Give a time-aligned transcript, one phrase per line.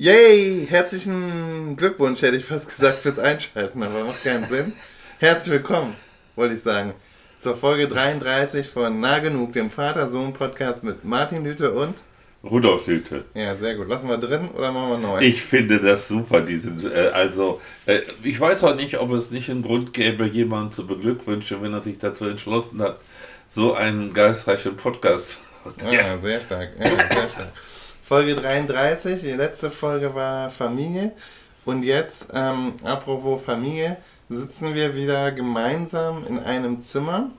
[0.00, 0.66] Yay!
[0.66, 4.72] Herzlichen Glückwunsch, hätte ich fast gesagt, fürs Einschalten, aber macht keinen Sinn.
[5.18, 5.94] Herzlich willkommen,
[6.36, 6.94] wollte ich sagen,
[7.38, 11.96] zur Folge 33 von Nah Genug, dem Vater-Sohn-Podcast mit Martin Lüte und
[12.42, 13.26] Rudolf Düte.
[13.34, 13.88] Ja, sehr gut.
[13.88, 15.20] Lassen wir drin oder machen wir neu?
[15.20, 19.50] Ich finde das super, diesen, äh, also, äh, ich weiß auch nicht, ob es nicht
[19.50, 23.00] einen Grund gäbe, jemanden zu beglückwünschen, wenn er sich dazu entschlossen hat,
[23.50, 25.42] so einen geistreichen Podcast.
[25.92, 26.70] Ja, sehr stark.
[26.78, 27.52] Ja, sehr stark.
[28.10, 31.12] Folge 33, die letzte Folge war Familie.
[31.64, 37.30] Und jetzt, ähm, apropos Familie, sitzen wir wieder gemeinsam in einem Zimmer.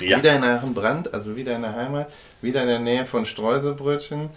[0.00, 0.16] Ja.
[0.16, 4.30] Wieder in Aachen-Brand, also wieder in der Heimat, wieder in der Nähe von Streuselbrötchen.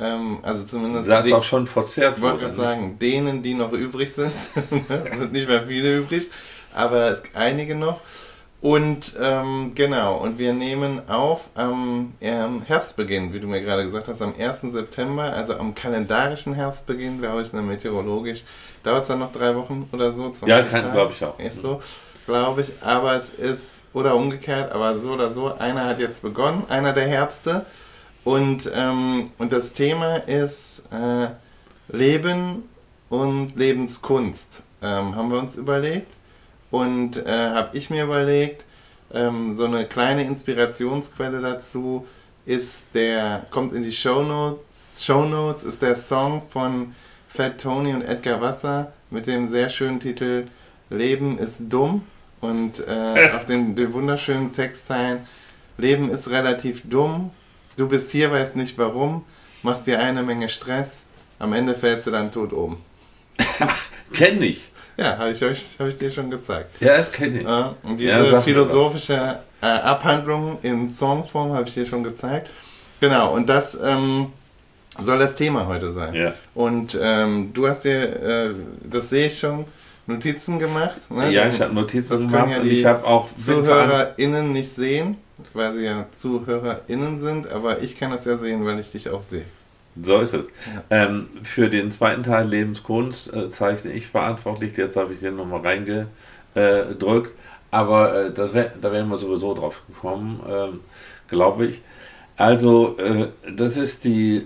[0.00, 1.10] Ähm, also zumindest.
[1.10, 2.36] Das ist auch schon verzehrt worden.
[2.36, 4.32] Ich wollte gerade sagen, denen, die noch übrig sind,
[4.70, 6.30] sind nicht mehr viele übrig,
[6.74, 8.00] aber einige noch.
[8.62, 14.08] Und ähm, genau, und wir nehmen auf am ähm, Herbstbeginn, wie du mir gerade gesagt
[14.08, 14.60] hast, am 1.
[14.72, 18.44] September, also am kalendarischen Herbstbeginn, glaube ich, ne, meteorologisch.
[18.82, 20.30] Dauert es dann noch drei Wochen oder so?
[20.44, 21.38] Ja, glaube ich auch.
[21.38, 21.80] Ist so,
[22.26, 22.68] glaube ich.
[22.82, 27.08] Aber es ist, oder umgekehrt, aber so oder so, einer hat jetzt begonnen, einer der
[27.08, 27.64] Herbste.
[28.24, 31.28] Und, ähm, und das Thema ist äh,
[31.96, 32.68] Leben
[33.08, 36.19] und Lebenskunst, ähm, haben wir uns überlegt.
[36.70, 38.64] Und äh, habe ich mir überlegt,
[39.12, 42.06] ähm, so eine kleine Inspirationsquelle dazu
[42.46, 46.94] ist der, kommt in die Show Notes, Show Notes ist der Song von
[47.28, 50.44] Fat Tony und Edgar Wasser mit dem sehr schönen Titel
[50.90, 52.02] Leben ist dumm.
[52.40, 55.26] Und äh, auch den, den wunderschönen Textzeilen
[55.76, 57.30] Leben ist relativ dumm,
[57.76, 59.24] du bist hier, weißt nicht warum,
[59.62, 61.02] machst dir eine Menge Stress,
[61.38, 62.78] am Ende fällst du dann tot um.
[64.12, 64.69] Kenn ich.
[65.00, 66.70] Ja, habe ich, hab ich dir schon gezeigt.
[66.80, 67.44] Ja, kenne ich.
[67.44, 72.50] Ja, und diese ja, philosophische äh, Abhandlung in Songform habe ich dir schon gezeigt.
[73.00, 74.26] Genau, und das ähm,
[75.00, 76.14] soll das Thema heute sein.
[76.14, 76.34] Ja.
[76.54, 78.50] Und ähm, du hast dir, äh,
[78.84, 79.64] das sehe ich schon,
[80.06, 81.10] Notizen gemacht.
[81.10, 81.32] Ne?
[81.32, 85.16] Ja, ich habe Notizen das gemacht ja und ich habe auch ZuhörerInnen nicht sehen,
[85.54, 89.22] weil sie ja ZuhörerInnen sind, aber ich kann das ja sehen, weil ich dich auch
[89.22, 89.46] sehe.
[90.02, 90.46] So ist es.
[90.90, 94.76] Ähm, für den zweiten Teil Lebenskunst äh, zeichne ich verantwortlich.
[94.76, 97.34] Jetzt habe ich den nochmal reingedrückt.
[97.70, 100.80] Aber äh, das wär, da wären wir sowieso drauf gekommen, ähm,
[101.28, 101.82] glaube ich.
[102.36, 104.44] Also, äh, das ist die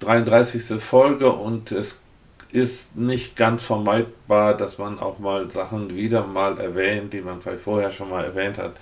[0.00, 0.70] 33.
[0.70, 2.00] Äh, Folge und es
[2.50, 7.62] ist nicht ganz vermeidbar, dass man auch mal Sachen wieder mal erwähnt, die man vielleicht
[7.62, 8.72] vorher schon mal erwähnt hat.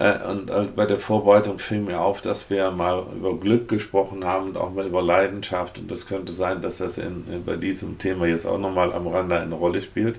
[0.00, 4.24] Äh, und äh, bei der Vorbereitung fiel mir auf, dass wir mal über Glück gesprochen
[4.24, 5.78] haben und auch mal über Leidenschaft.
[5.78, 9.06] Und das könnte sein, dass das in, in bei diesem Thema jetzt auch nochmal am
[9.06, 10.18] Rande eine Rolle spielt.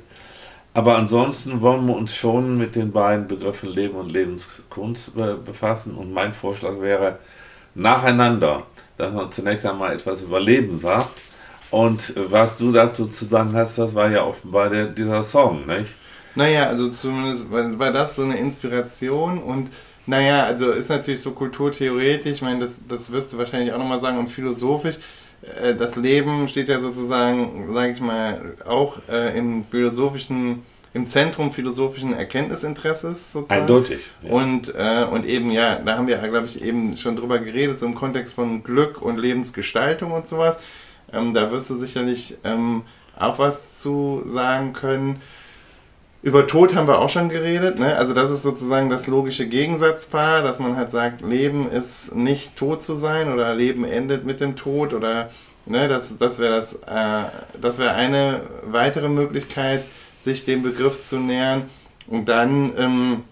[0.74, 5.96] Aber ansonsten wollen wir uns schon mit den beiden Begriffen Leben und Lebenskunst befassen.
[5.96, 7.18] Und mein Vorschlag wäre
[7.76, 8.64] nacheinander,
[8.98, 11.20] dass man zunächst einmal etwas über Leben sagt.
[11.72, 15.96] Und was du dazu zu sagen hast, das war ja offenbar der, dieser Song, nicht?
[16.36, 19.70] Naja, also zumindest war das so eine Inspiration und
[20.08, 24.02] naja, also ist natürlich so kulturtheoretisch, ich meine, das, das wirst du wahrscheinlich auch nochmal
[24.02, 24.98] sagen, und philosophisch.
[25.62, 31.52] Äh, das Leben steht ja sozusagen, sage ich mal, auch äh, im philosophischen, im Zentrum
[31.52, 33.62] philosophischen Erkenntnisinteresses sozusagen.
[33.62, 34.02] Eindeutig.
[34.24, 34.32] Ja.
[34.32, 37.86] Und, äh, und eben, ja, da haben wir, glaube ich, eben schon drüber geredet, so
[37.86, 40.58] im Kontext von Glück und Lebensgestaltung und sowas.
[41.14, 42.84] Ähm, da wirst du sicherlich ähm,
[43.18, 45.22] auch was zu sagen können.
[46.24, 47.96] Über Tod haben wir auch schon geredet, ne?
[47.96, 52.84] Also das ist sozusagen das logische Gegensatzpaar, dass man halt sagt, Leben ist nicht tot
[52.84, 55.32] zu sein oder Leben endet mit dem Tod oder
[55.66, 59.84] ne, das, das wäre das, äh, das wäre eine weitere Möglichkeit,
[60.20, 61.64] sich dem Begriff zu nähern.
[62.06, 63.24] Und dann ähm,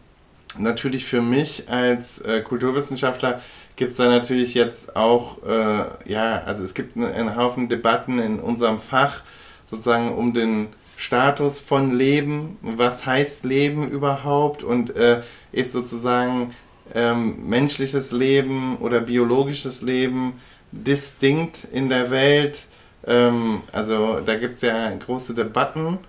[0.57, 3.41] natürlich für mich als äh, Kulturwissenschaftler
[3.75, 8.39] gibt es da natürlich jetzt auch, äh, ja, also es gibt einen Haufen Debatten in
[8.39, 9.21] unserem Fach
[9.69, 15.21] sozusagen um den Status von Leben, was heißt Leben überhaupt und äh,
[15.53, 16.53] ist sozusagen
[16.93, 20.33] ähm, menschliches Leben oder biologisches Leben
[20.73, 22.59] distinkt in der Welt.
[23.07, 25.99] Ähm, also da gibt es ja große Debatten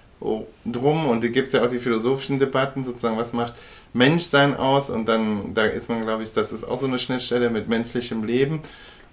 [0.65, 3.55] drum und da gibt es ja auch die philosophischen Debatten, sozusagen, was macht
[3.93, 7.49] Menschsein aus und dann, da ist man, glaube ich, das ist auch so eine Schnittstelle
[7.49, 8.61] mit menschlichem Leben.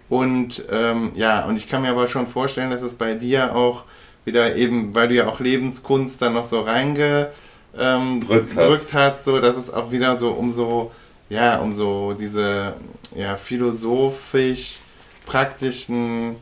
[0.09, 3.83] Und ähm, ja, und ich kann mir aber schon vorstellen, dass es bei dir auch
[4.27, 7.31] wieder eben, weil du ja auch Lebenskunst dann noch so reingedrückt
[7.79, 8.21] ähm,
[8.53, 8.93] hast.
[8.93, 10.91] hast, so dass es auch wieder so um so,
[11.29, 12.75] ja, um so diese
[13.15, 14.77] ja, philosophisch
[15.25, 16.35] praktischen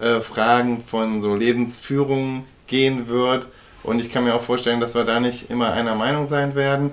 [0.00, 3.46] äh, Fragen von so Lebensführung gehen wird.
[3.82, 6.90] Und ich kann mir auch vorstellen, dass wir da nicht immer einer Meinung sein werden.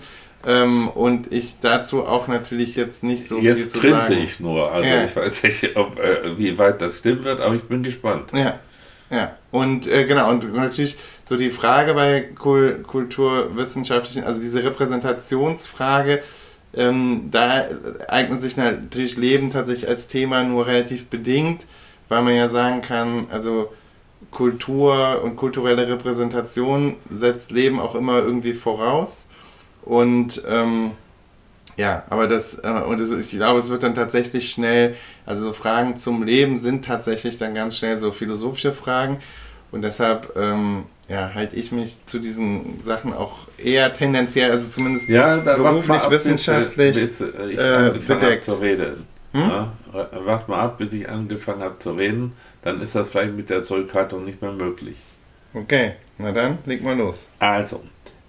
[0.47, 3.93] Ähm, und ich dazu auch natürlich jetzt nicht so jetzt viel zu sagen.
[3.93, 4.71] Jetzt grinse ich nur.
[4.71, 5.03] Also ja.
[5.03, 8.31] ich weiß nicht, ob, äh, wie weit das stimmen wird, aber ich bin gespannt.
[8.31, 8.59] Ja,
[9.09, 10.97] Ja, und äh, genau, und natürlich
[11.27, 16.23] so die Frage bei Kul Kulturwissenschaftlichen, also diese Repräsentationsfrage,
[16.75, 17.65] ähm, da
[18.07, 21.65] eignet sich natürlich Leben tatsächlich als Thema nur relativ bedingt,
[22.09, 23.71] weil man ja sagen kann, also
[24.31, 29.25] Kultur und kulturelle Repräsentation setzt Leben auch immer irgendwie voraus.
[29.83, 30.91] Und ähm,
[31.77, 34.95] ja, aber das, äh, und das, ich glaube, es wird dann tatsächlich schnell,
[35.25, 39.17] also so Fragen zum Leben sind tatsächlich dann ganz schnell so philosophische Fragen.
[39.71, 45.09] Und deshalb ähm, ja, halte ich mich zu diesen Sachen auch eher tendenziell, also zumindest
[45.09, 48.45] ja, beruflich, ab, wissenschaftlich bis, bis ich äh, bedeckt.
[48.45, 49.05] zu reden.
[49.33, 49.41] Hm?
[49.41, 49.73] Ja,
[50.23, 53.63] wart mal ab, bis ich angefangen habe zu reden, dann ist das vielleicht mit der
[53.63, 54.95] Zurückhaltung nicht mehr möglich.
[55.53, 57.27] Okay, na dann, leg mal los.
[57.39, 57.83] Also,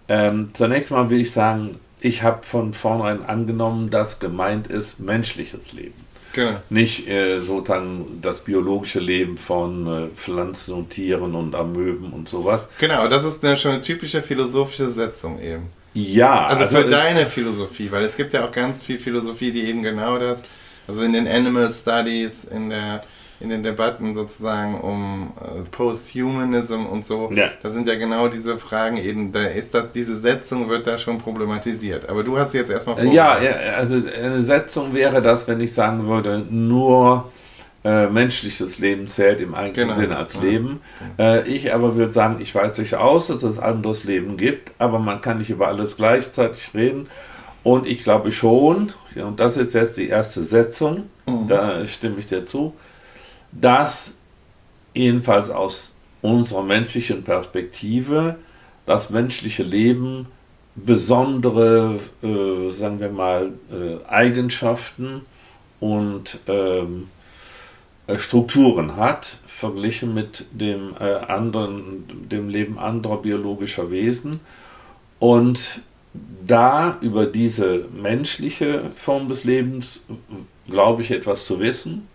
[0.09, 5.73] ähm, zunächst mal will ich sagen, ich habe von vornherein angenommen, dass gemeint ist menschliches
[5.73, 6.07] Leben.
[6.33, 6.61] Genau.
[6.69, 12.61] Nicht äh, sozusagen das biologische Leben von äh, Pflanzen und Tieren und Amöben und sowas.
[12.79, 15.71] Genau, das ist eine, schon eine typische philosophische Setzung eben.
[15.95, 16.47] Ja.
[16.47, 19.63] Also, also für äh, deine Philosophie, weil es gibt ja auch ganz viel Philosophie, die
[19.63, 20.43] eben genau das,
[20.87, 23.03] also in den Animal Studies, in der
[23.41, 27.51] in den Debatten sozusagen um äh, Posthumanism und so, ja.
[27.63, 31.19] da sind ja genau diese Fragen eben, da ist das, diese Setzung wird da schon
[31.19, 32.09] problematisiert.
[32.09, 33.13] Aber du hast jetzt erstmal vor.
[33.13, 33.37] Ja,
[33.77, 37.31] also eine Setzung wäre das, wenn ich sagen würde, nur
[37.85, 40.01] äh, menschliches Leben zählt im eigentlichen genau.
[40.01, 40.41] Sinne als ja.
[40.41, 40.81] Leben.
[41.19, 45.21] Äh, ich aber würde sagen, ich weiß durchaus, dass es anderes Leben gibt, aber man
[45.21, 47.09] kann nicht über alles gleichzeitig reden.
[47.63, 51.49] Und ich glaube schon, und das ist jetzt die erste Setzung, mhm.
[51.49, 52.75] da stimme ich dir zu,
[53.61, 54.15] dass
[54.95, 55.93] jedenfalls aus
[56.23, 58.37] unserer menschlichen Perspektive
[58.87, 60.27] das menschliche Leben
[60.75, 65.23] besondere, äh, sagen wir mal, äh, Eigenschaften
[65.81, 67.09] und ähm,
[68.07, 74.41] äh, Strukturen hat, verglichen mit dem, äh, anderen, dem Leben anderer biologischer Wesen.
[75.19, 75.83] Und
[76.47, 80.03] da über diese menschliche Form des Lebens
[80.69, 82.07] glaube ich etwas zu wissen.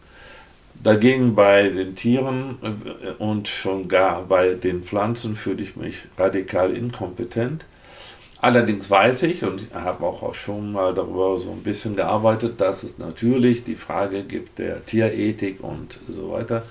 [0.84, 6.72] Dagegen bei den Tieren äh, und schon gar bei den Pflanzen fühle ich mich radikal
[6.72, 7.66] inkompetent.
[8.40, 12.98] Allerdings weiß ich und habe auch schon mal darüber so ein bisschen gearbeitet, dass es
[12.98, 16.64] natürlich die Frage gibt der Tierethik und so weiter.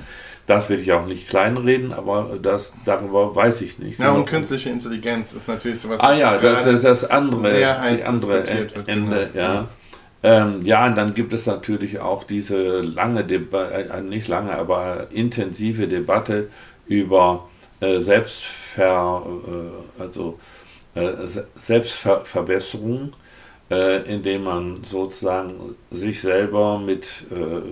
[0.48, 4.00] Das will ich auch nicht kleinreden, aber das, darüber weiß ich nicht.
[4.00, 4.18] Ja, genau.
[4.18, 6.00] und künstliche Intelligenz ist natürlich sowas.
[6.00, 8.44] Ah ja, das ist das andere, die andere
[8.86, 9.44] Ende, genau.
[9.44, 9.68] ja.
[10.22, 15.08] Ähm, ja, und dann gibt es natürlich auch diese lange Debatte, äh, nicht lange, aber
[15.12, 16.50] intensive Debatte
[16.86, 17.48] über
[17.80, 19.26] äh, Selbstver,
[19.98, 20.38] äh, also
[20.94, 21.12] äh,
[21.56, 23.14] Selbstverbesserung,
[23.70, 27.62] äh, indem man sozusagen sich selber mit äh,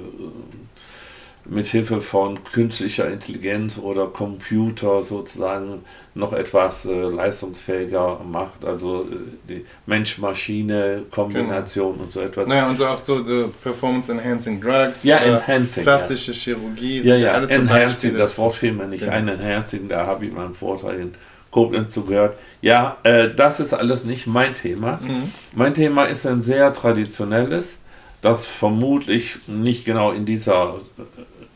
[1.49, 5.83] mit Hilfe von künstlicher Intelligenz oder Computer sozusagen
[6.15, 9.17] noch etwas äh, leistungsfähiger macht, also äh,
[9.49, 12.05] die Mensch-Maschine-Kombination genau.
[12.05, 12.47] und so etwas.
[12.47, 16.39] Naja, und auch so the Performance Enhancing Drugs, ja, enhancing, plastische ja.
[16.39, 17.01] Chirurgie.
[17.01, 19.13] Ja, ja, Enhancing, das Wort fiel mir nicht genau.
[19.13, 21.15] ein, Enhancing, da habe ich meinen Vortrag in
[21.51, 22.37] Koblenz zugehört.
[22.61, 25.01] Ja, äh, das ist alles nicht mein Thema.
[25.03, 25.33] Mhm.
[25.55, 27.77] Mein Thema ist ein sehr traditionelles,
[28.21, 30.81] das vermutlich nicht genau in dieser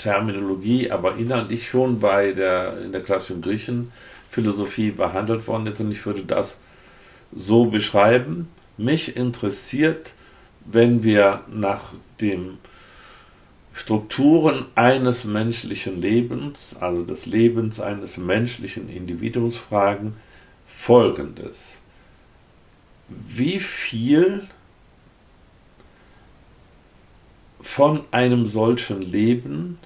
[0.03, 5.81] Terminologie, aber inhaltlich schon bei der, in der klassischen Griechenphilosophie behandelt worden ist.
[5.81, 6.57] Und ich würde das
[7.35, 8.49] so beschreiben.
[8.77, 10.15] Mich interessiert,
[10.65, 12.59] wenn wir nach den
[13.75, 20.17] Strukturen eines menschlichen Lebens, also des Lebens eines menschlichen Individuums fragen,
[20.67, 21.79] folgendes.
[23.09, 24.49] Wie viel
[27.61, 29.79] von einem solchen Leben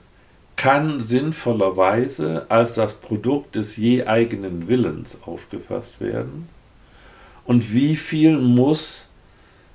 [0.56, 6.48] kann sinnvollerweise als das Produkt des je eigenen Willens aufgefasst werden
[7.44, 9.08] und wie viel muss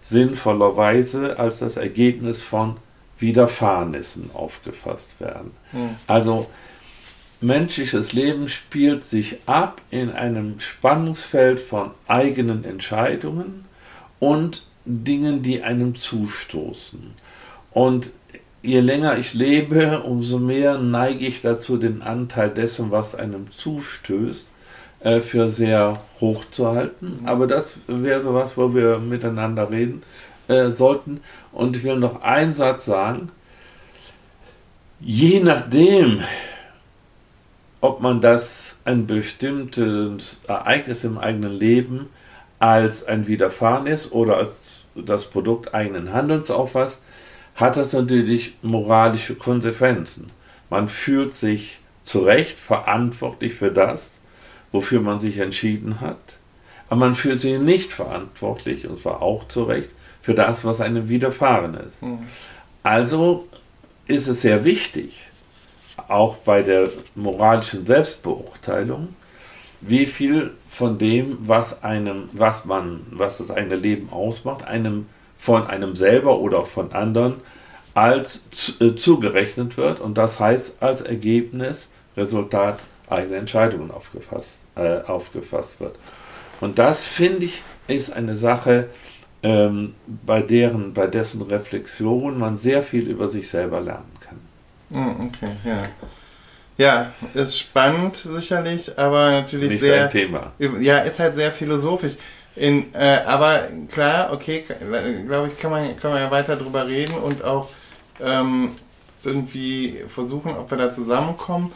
[0.01, 2.77] sinnvollerweise als das Ergebnis von
[3.19, 5.51] Widerfahrnissen aufgefasst werden.
[5.71, 5.95] Mhm.
[6.07, 6.47] Also
[7.39, 13.65] menschliches Leben spielt sich ab in einem Spannungsfeld von eigenen Entscheidungen
[14.19, 17.13] und Dingen, die einem zustoßen.
[17.71, 18.11] Und
[18.61, 24.47] je länger ich lebe, umso mehr neige ich dazu, den Anteil dessen, was einem zustößt,
[25.01, 27.19] äh, für sehr hoch zu halten.
[27.21, 27.27] Mhm.
[27.27, 30.03] Aber das wäre so was, wo wir miteinander reden
[30.47, 31.21] äh, sollten.
[31.51, 33.29] Und ich will noch einen Satz sagen.
[34.99, 36.21] Je nachdem,
[37.81, 42.09] ob man das ein bestimmtes Ereignis im eigenen Leben
[42.59, 46.99] als ein Widerfahrenes oder als das Produkt eigenen Handelns auffasst,
[47.55, 50.31] hat das natürlich moralische Konsequenzen.
[50.69, 54.17] Man fühlt sich zu Recht verantwortlich für das,
[54.71, 56.17] wofür man sich entschieden hat,
[56.89, 59.89] aber man fühlt sich nicht verantwortlich, und zwar auch zu Recht,
[60.21, 62.01] für das, was einem widerfahren ist.
[62.01, 62.19] Mhm.
[62.83, 63.47] Also
[64.07, 65.27] ist es sehr wichtig,
[66.07, 69.15] auch bei der moralischen Selbstbeurteilung,
[69.81, 75.07] wie viel von dem, was einem, was man, was das eigene Leben ausmacht, einem
[75.41, 77.37] von einem selber oder auch von anderen
[77.95, 78.43] als
[78.79, 82.77] äh, zugerechnet wird und das heißt als Ergebnis, Resultat
[83.09, 85.95] eigener Entscheidungen aufgefasst, äh, aufgefasst wird.
[86.61, 88.89] Und das finde ich ist eine Sache,
[89.41, 94.39] ähm, bei deren, bei dessen Reflexion man sehr viel über sich selber lernen kann.
[94.91, 95.83] Hm, okay, ja.
[96.77, 100.03] Ja, ist spannend sicherlich, aber natürlich Nicht sehr.
[100.03, 100.53] Ein Thema.
[100.79, 102.13] Ja, ist halt sehr philosophisch.
[102.55, 104.65] In, äh, aber klar, okay,
[105.25, 107.69] glaube ich, kann man, kann man ja weiter drüber reden und auch
[108.19, 108.71] ähm,
[109.23, 111.71] irgendwie versuchen, ob wir da zusammenkommen.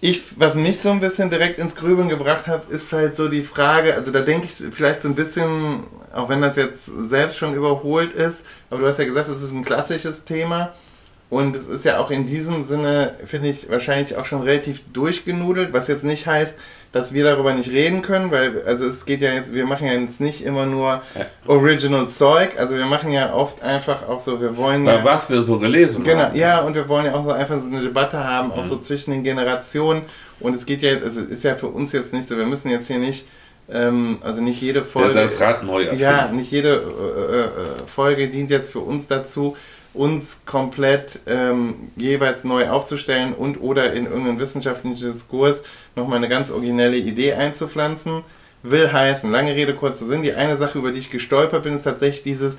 [0.00, 3.42] Ich, was mich so ein bisschen direkt ins Grübeln gebracht hat, ist halt so die
[3.42, 7.54] Frage, also da denke ich vielleicht so ein bisschen, auch wenn das jetzt selbst schon
[7.54, 10.74] überholt ist, aber du hast ja gesagt, es ist ein klassisches Thema
[11.28, 15.72] und es ist ja auch in diesem Sinne, finde ich, wahrscheinlich auch schon relativ durchgenudelt,
[15.72, 16.58] was jetzt nicht heißt,
[16.96, 19.92] dass wir darüber nicht reden können, weil, also es geht ja jetzt, wir machen ja
[19.92, 21.02] jetzt nicht immer nur
[21.46, 25.04] Original Zeug, also wir machen ja oft einfach auch so, wir wollen ja...
[25.04, 26.36] Was wir so gelesen genau, haben.
[26.36, 28.62] Ja, und wir wollen ja auch so einfach so eine Debatte haben, auch mhm.
[28.64, 30.02] so zwischen den Generationen
[30.40, 32.86] und es geht ja, also ist ja für uns jetzt nicht so, wir müssen jetzt
[32.86, 33.26] hier nicht
[33.68, 35.18] ähm, also nicht jede Folge.
[35.18, 36.02] Ja, das Rad neu erfinden.
[36.02, 37.48] Ja, nicht jede äh, äh,
[37.86, 39.56] Folge dient jetzt für uns dazu,
[39.96, 45.62] uns komplett ähm, jeweils neu aufzustellen und oder in irgendeinen wissenschaftlichen Diskurs
[45.94, 48.22] nochmal eine ganz originelle Idee einzupflanzen.
[48.62, 51.84] Will heißen, lange Rede, kurzer Sinn, die eine Sache, über die ich gestolpert bin, ist
[51.84, 52.54] tatsächlich dieses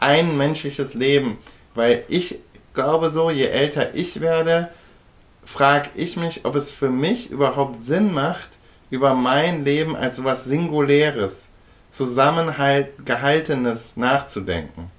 [0.00, 1.38] ein menschliches Leben.
[1.74, 2.38] Weil ich
[2.74, 4.68] glaube so, je älter ich werde,
[5.44, 8.48] frage ich mich, ob es für mich überhaupt Sinn macht,
[8.90, 11.46] über mein Leben als etwas Singuläres,
[11.90, 14.90] Zusammengehaltenes nachzudenken.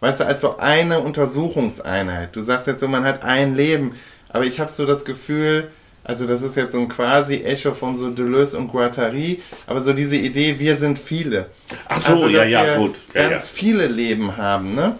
[0.00, 2.34] Weißt du, als so eine Untersuchungseinheit.
[2.34, 3.94] Du sagst jetzt so, man hat ein Leben,
[4.30, 5.70] aber ich habe so das Gefühl,
[6.02, 9.92] also das ist jetzt so ein quasi Echo von so Deleuze und Guattari, aber so
[9.92, 11.46] diese Idee, wir sind viele.
[11.88, 12.96] Ach so, also, ja, ja, gut.
[13.14, 13.54] Ja, ganz ja.
[13.54, 14.96] viele Leben haben, ne?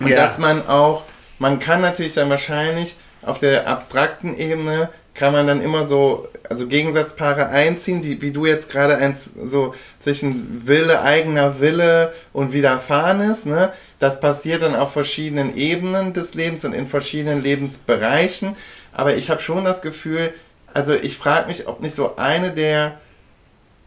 [0.00, 0.16] Und ja.
[0.16, 1.04] dass man auch,
[1.38, 6.68] man kann natürlich dann wahrscheinlich auf der abstrakten Ebene kann man dann immer so, also
[6.68, 13.44] Gegensatzpaare einziehen, die, wie du jetzt gerade eins so zwischen Wille, eigener Wille und Widerfahrenes,
[13.44, 13.72] ne?
[13.98, 18.56] Das passiert dann auf verschiedenen Ebenen des Lebens und in verschiedenen Lebensbereichen.
[18.92, 20.32] Aber ich habe schon das Gefühl,
[20.72, 23.00] also ich frage mich, ob nicht so eine der,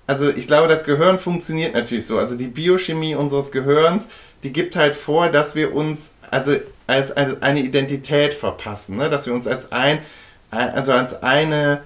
[0.07, 2.17] also ich glaube, das Gehirn funktioniert natürlich so.
[2.17, 4.07] Also die Biochemie unseres Gehirns,
[4.43, 6.55] die gibt halt vor, dass wir uns also
[6.87, 9.09] als eine Identität verpassen, ne?
[9.09, 9.99] dass wir uns als ein,
[10.49, 11.81] also als eine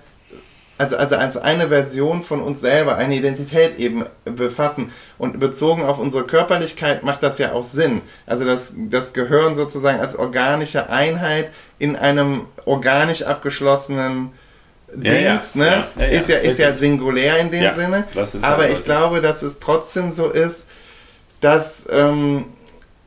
[0.78, 4.92] also, also als eine Version von uns selber, eine Identität eben befassen.
[5.18, 8.02] Und bezogen auf unsere Körperlichkeit macht das ja auch Sinn.
[8.26, 14.34] Also das, das Gehirn sozusagen als organische Einheit in einem organisch abgeschlossenen
[15.02, 15.84] ja, Dings, ja, ne?
[15.98, 18.04] Ja, ist ja, ist ja singulär in dem Sinne.
[18.42, 20.68] Aber ich glaube, dass es trotzdem so ist,
[21.42, 22.46] dass, ähm,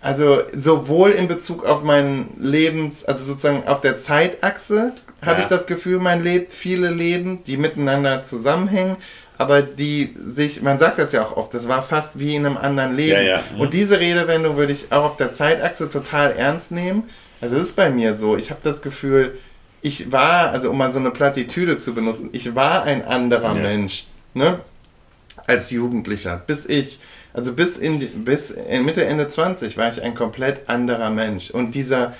[0.00, 5.42] also sowohl in Bezug auf meinen Lebens, also sozusagen auf der Zeitachse, habe ja.
[5.44, 8.96] ich das Gefühl, man lebt viele Leben, die miteinander zusammenhängen,
[9.37, 12.56] aber die sich, man sagt das ja auch oft, das war fast wie in einem
[12.56, 13.14] anderen Leben.
[13.14, 13.42] Ja, ja.
[13.54, 13.60] Mhm.
[13.60, 17.04] Und diese Redewendung würde ich auch auf der Zeitachse total ernst nehmen.
[17.40, 18.37] Also das ist bei mir so.
[18.37, 19.38] Ich habe das Gefühl,
[19.80, 24.06] ich war, also um mal so eine Plattitüde zu benutzen, ich war ein anderer Mensch,
[24.34, 24.60] ne?
[25.46, 26.42] Als Jugendlicher.
[26.46, 26.98] Bis ich,
[27.32, 31.50] also bis in, bis Mitte, Ende 20 war ich ein komplett anderer Mensch.
[31.50, 32.14] Und dieser,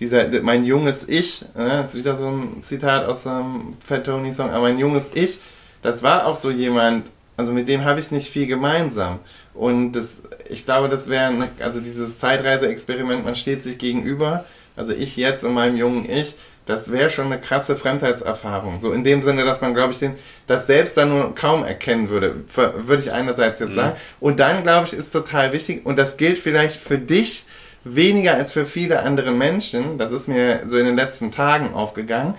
[0.00, 4.32] dieser, mein junges Ich, äh, das ist wieder so ein Zitat aus einem Fat Tony
[4.32, 5.38] Song, aber mein junges Ich,
[5.82, 9.20] das war auch so jemand, also mit dem habe ich nicht viel gemeinsam.
[9.54, 14.44] Und das, ich glaube, das wäre, also dieses Zeitreise-Experiment, man steht sich gegenüber,
[14.76, 16.34] also ich jetzt und meinem jungen Ich,
[16.66, 18.78] das wäre schon eine krasse Fremdheitserfahrung.
[18.80, 20.14] So in dem Sinne, dass man, glaube ich, den,
[20.46, 23.74] das selbst dann nur kaum erkennen würde, würde ich einerseits jetzt mhm.
[23.74, 23.96] sagen.
[24.20, 27.44] Und dann, glaube ich, ist total wichtig, und das gilt vielleicht für dich,
[27.84, 32.34] weniger als für viele andere Menschen, das ist mir so in den letzten Tagen aufgegangen,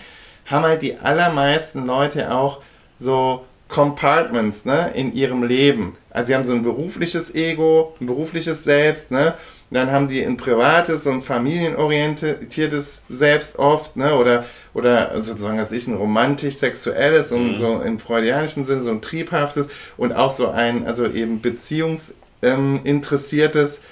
[0.45, 2.61] haben halt die allermeisten Leute auch
[2.99, 5.97] so Compartments ne, in ihrem Leben.
[6.09, 9.35] Also sie haben so ein berufliches Ego, ein berufliches Selbst, ne?
[9.71, 14.13] dann haben die ein privates und familienorientiertes Selbst oft, ne?
[14.15, 17.55] Oder, oder sozusagen, was ich, ein romantisch-sexuelles und mhm.
[17.55, 23.83] so im freudianischen Sinne so ein triebhaftes und auch so ein, also eben beziehungsinteressiertes ähm,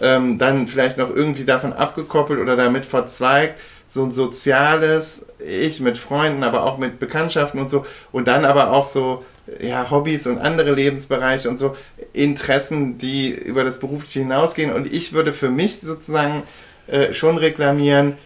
[0.00, 5.96] ähm, dann vielleicht noch irgendwie davon abgekoppelt oder damit verzweigt, so ein soziales Ich mit
[5.96, 7.86] Freunden, aber auch mit Bekanntschaften und so.
[8.12, 9.24] Und dann aber auch so
[9.60, 11.76] ja, Hobbys und andere Lebensbereiche und so
[12.12, 14.72] Interessen, die über das Berufliche hinausgehen.
[14.72, 16.42] Und ich würde für mich sozusagen
[16.86, 18.18] äh, schon reklamieren,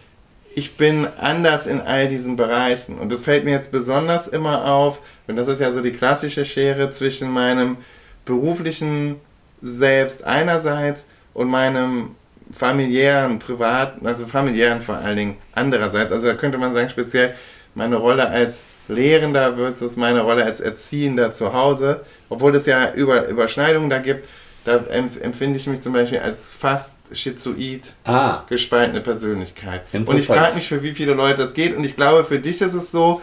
[0.55, 2.99] ich bin anders in all diesen Bereichen.
[2.99, 6.45] Und das fällt mir jetzt besonders immer auf, und das ist ja so die klassische
[6.45, 7.77] Schere zwischen meinem
[8.25, 9.15] beruflichen
[9.61, 12.15] Selbst einerseits und meinem
[12.51, 16.11] familiären, privaten, also familiären vor allen Dingen andererseits.
[16.11, 17.33] Also da könnte man sagen, speziell
[17.75, 23.27] meine Rolle als Lehrender versus meine Rolle als Erziehender zu Hause, obwohl es ja Über
[23.27, 24.27] Überschneidungen da gibt,
[24.65, 28.43] da empfinde ich mich zum Beispiel als fast schizoid ah.
[28.47, 29.81] gespaltene Persönlichkeit.
[29.93, 31.75] Und ich frage mich, für wie viele Leute das geht.
[31.75, 33.21] Und ich glaube, für dich ist es so,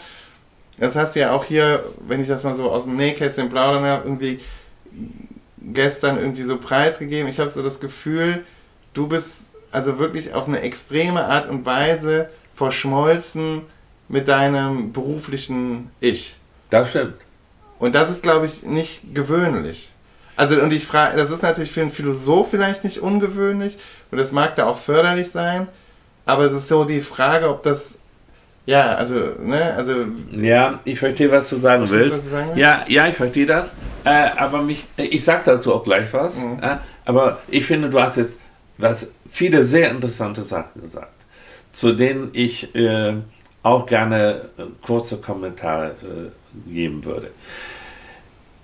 [0.78, 3.84] das hast du ja auch hier, wenn ich das mal so aus dem Nähkästchen plaudern
[3.84, 4.40] habe, irgendwie
[5.60, 7.28] gestern irgendwie so preisgegeben.
[7.28, 8.44] Ich habe so das Gefühl,
[8.94, 13.62] du bist also wirklich auf eine extreme Art und Weise verschmolzen
[14.08, 16.36] mit deinem beruflichen Ich.
[16.70, 17.14] Das stimmt.
[17.78, 19.90] Und das ist, glaube ich, nicht gewöhnlich.
[20.36, 23.78] Also, und ich frage, das ist natürlich für einen Philosoph vielleicht nicht ungewöhnlich
[24.10, 25.68] und das mag da auch förderlich sein,
[26.24, 27.98] aber es ist so die Frage, ob das,
[28.70, 30.06] ja, also, ne, also.
[30.30, 32.24] Ja, ich verstehe, was du sagen willst.
[32.24, 33.72] Du sagen ja, ja, ich verstehe das,
[34.04, 36.60] äh, aber mich, ich sag dazu auch gleich was, mhm.
[36.62, 38.38] äh, aber ich finde, du hast jetzt
[38.78, 41.16] was, viele sehr interessante Sachen gesagt,
[41.72, 43.16] zu denen ich äh,
[43.64, 47.32] auch gerne äh, kurze Kommentare äh, geben würde.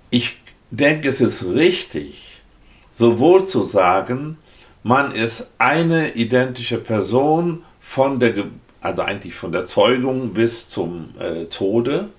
[0.09, 0.37] Ich
[0.71, 2.41] denke, es ist richtig,
[2.93, 4.37] sowohl zu sagen,
[4.83, 8.45] man ist eine identische Person von der,
[8.87, 12.09] also eigentlich von der Zeugung bis zum äh, Tode.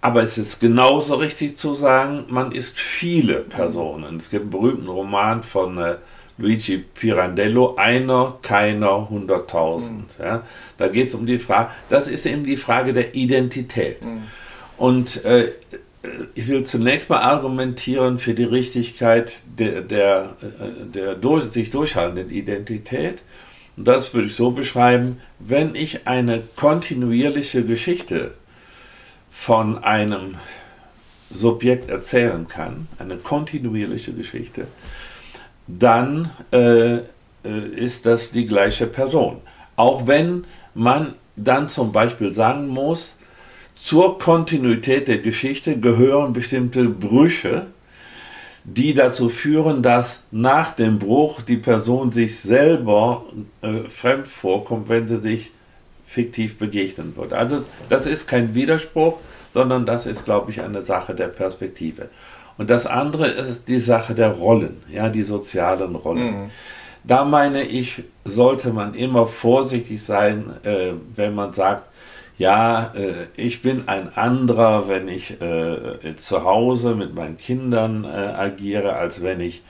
[0.00, 4.16] Aber es ist genauso richtig zu sagen, man ist viele Personen.
[4.16, 5.96] Es gibt einen berühmten Roman von äh,
[6.36, 10.18] Luigi Pirandello, einer, keiner, hunderttausend.
[10.18, 10.24] Mhm.
[10.24, 10.42] Ja,
[10.76, 14.04] da geht es um die Frage, das ist eben die Frage der Identität.
[14.04, 14.22] Mhm.
[14.76, 15.52] Und äh,
[16.34, 22.30] ich will zunächst mal argumentieren für die Richtigkeit der, der, äh, der durch, sich durchhaltenden
[22.30, 23.18] Identität.
[23.80, 28.32] Das würde ich so beschreiben, wenn ich eine kontinuierliche Geschichte
[29.30, 30.34] von einem
[31.30, 34.66] Subjekt erzählen kann, eine kontinuierliche Geschichte,
[35.68, 37.02] dann äh, äh,
[37.76, 39.42] ist das die gleiche Person.
[39.76, 43.14] Auch wenn man dann zum Beispiel sagen muss,
[43.76, 47.66] zur Kontinuität der Geschichte gehören bestimmte Brüche,
[48.74, 53.24] die dazu führen, dass nach dem Bruch die Person sich selber
[53.62, 55.52] äh, fremd vorkommt, wenn sie sich
[56.06, 57.36] fiktiv begegnen würde.
[57.36, 59.18] Also das ist kein Widerspruch,
[59.50, 62.08] sondern das ist, glaube ich, eine Sache der Perspektive.
[62.58, 66.42] Und das andere ist die Sache der Rollen, ja, die sozialen Rollen.
[66.44, 66.50] Mhm.
[67.04, 71.87] Da meine ich, sollte man immer vorsichtig sein, äh, wenn man sagt,
[72.38, 78.08] ja, äh, ich bin ein anderer, wenn ich äh, zu Hause mit meinen Kindern äh,
[78.08, 79.62] agiere, als wenn ich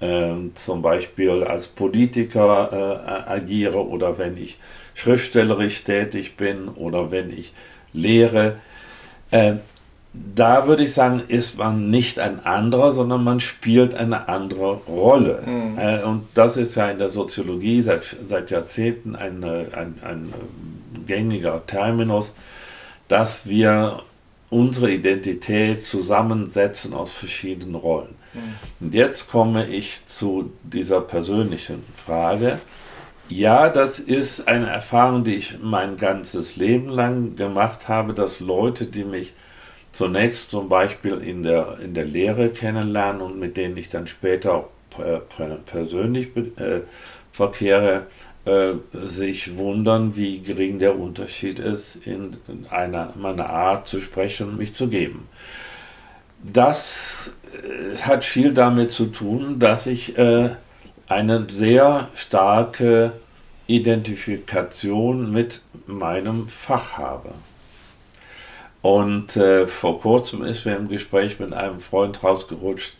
[0.00, 4.58] ähm, zum Beispiel als Politiker äh, agiere oder wenn ich
[4.94, 7.52] schriftstellerisch tätig bin oder wenn ich
[7.92, 8.56] lehre.
[10.14, 15.42] Da würde ich sagen, ist man nicht ein anderer, sondern man spielt eine andere Rolle.
[15.46, 15.78] Mhm.
[15.78, 20.34] Äh, und das ist ja in der Soziologie seit, seit Jahrzehnten ein, ein, ein
[21.06, 22.34] gängiger Terminus,
[23.08, 24.02] dass wir
[24.50, 28.14] unsere Identität zusammensetzen aus verschiedenen Rollen.
[28.34, 28.40] Mhm.
[28.86, 32.58] Und jetzt komme ich zu dieser persönlichen Frage.
[33.30, 38.84] Ja, das ist eine Erfahrung, die ich mein ganzes Leben lang gemacht habe, dass Leute,
[38.84, 39.32] die mich
[39.92, 44.68] zunächst zum Beispiel in der, in der Lehre kennenlernen und mit denen ich dann später
[45.66, 46.80] persönlich äh,
[47.30, 48.06] verkehre,
[48.44, 54.48] äh, sich wundern, wie gering der Unterschied ist in, in einer, meiner Art zu sprechen
[54.48, 55.28] und mich zu geben.
[56.42, 60.50] Das äh, hat viel damit zu tun, dass ich äh,
[61.06, 63.12] eine sehr starke
[63.68, 67.30] Identifikation mit meinem Fach habe.
[68.82, 72.94] Und äh, vor kurzem ist mir im Gespräch mit einem Freund rausgerutscht,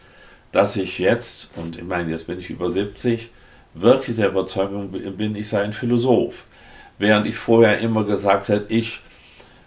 [0.52, 3.30] dass ich jetzt, und ich meine, jetzt bin ich über 70,
[3.74, 6.44] wirklich der Überzeugung bin, ich sei ein Philosoph.
[6.98, 9.00] Während ich vorher immer gesagt hätte, ich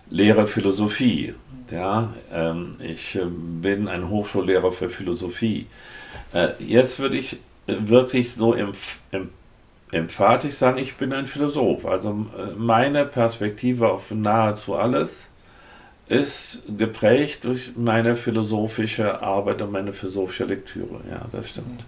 [0.09, 1.33] lehre Philosophie.
[1.69, 5.65] Ja, ähm, ich äh, bin ein Hochschullehrer für Philosophie.
[6.31, 9.29] Äh, jetzt würde ich wirklich so empf empf
[9.91, 11.85] emphatisch sagen, ich bin ein Philosoph.
[11.85, 15.29] Also äh, meine Perspektive auf nahezu alles
[16.07, 21.01] ist geprägt durch meine philosophische Arbeit und meine philosophische Lektüre.
[21.09, 21.85] Ja, das stimmt.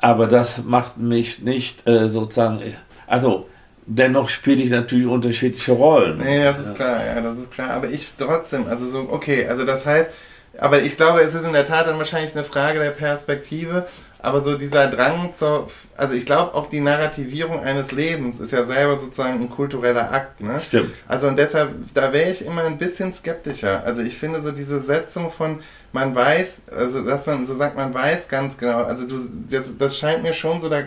[0.00, 2.60] Aber das macht mich nicht äh, sozusagen,
[3.06, 3.48] also
[3.86, 6.18] dennoch spiele ich natürlich unterschiedliche Rollen.
[6.18, 6.74] Nee, das ist ja.
[6.74, 7.70] klar, ja, das ist klar.
[7.70, 10.10] Aber ich trotzdem, also so, okay, also das heißt,
[10.58, 13.86] aber ich glaube, es ist in der Tat dann wahrscheinlich eine Frage der Perspektive.
[14.20, 18.64] Aber so dieser Drang zur, also ich glaube auch die Narrativierung eines Lebens ist ja
[18.64, 20.60] selber sozusagen ein kultureller Akt, ne?
[20.60, 20.92] Stimmt.
[21.06, 23.84] Also und deshalb, da wäre ich immer ein bisschen skeptischer.
[23.84, 25.60] Also ich finde so diese Setzung von,
[25.92, 29.96] man weiß, also dass man so sagt, man weiß ganz genau, also du, das, das
[29.96, 30.82] scheint mir schon so da,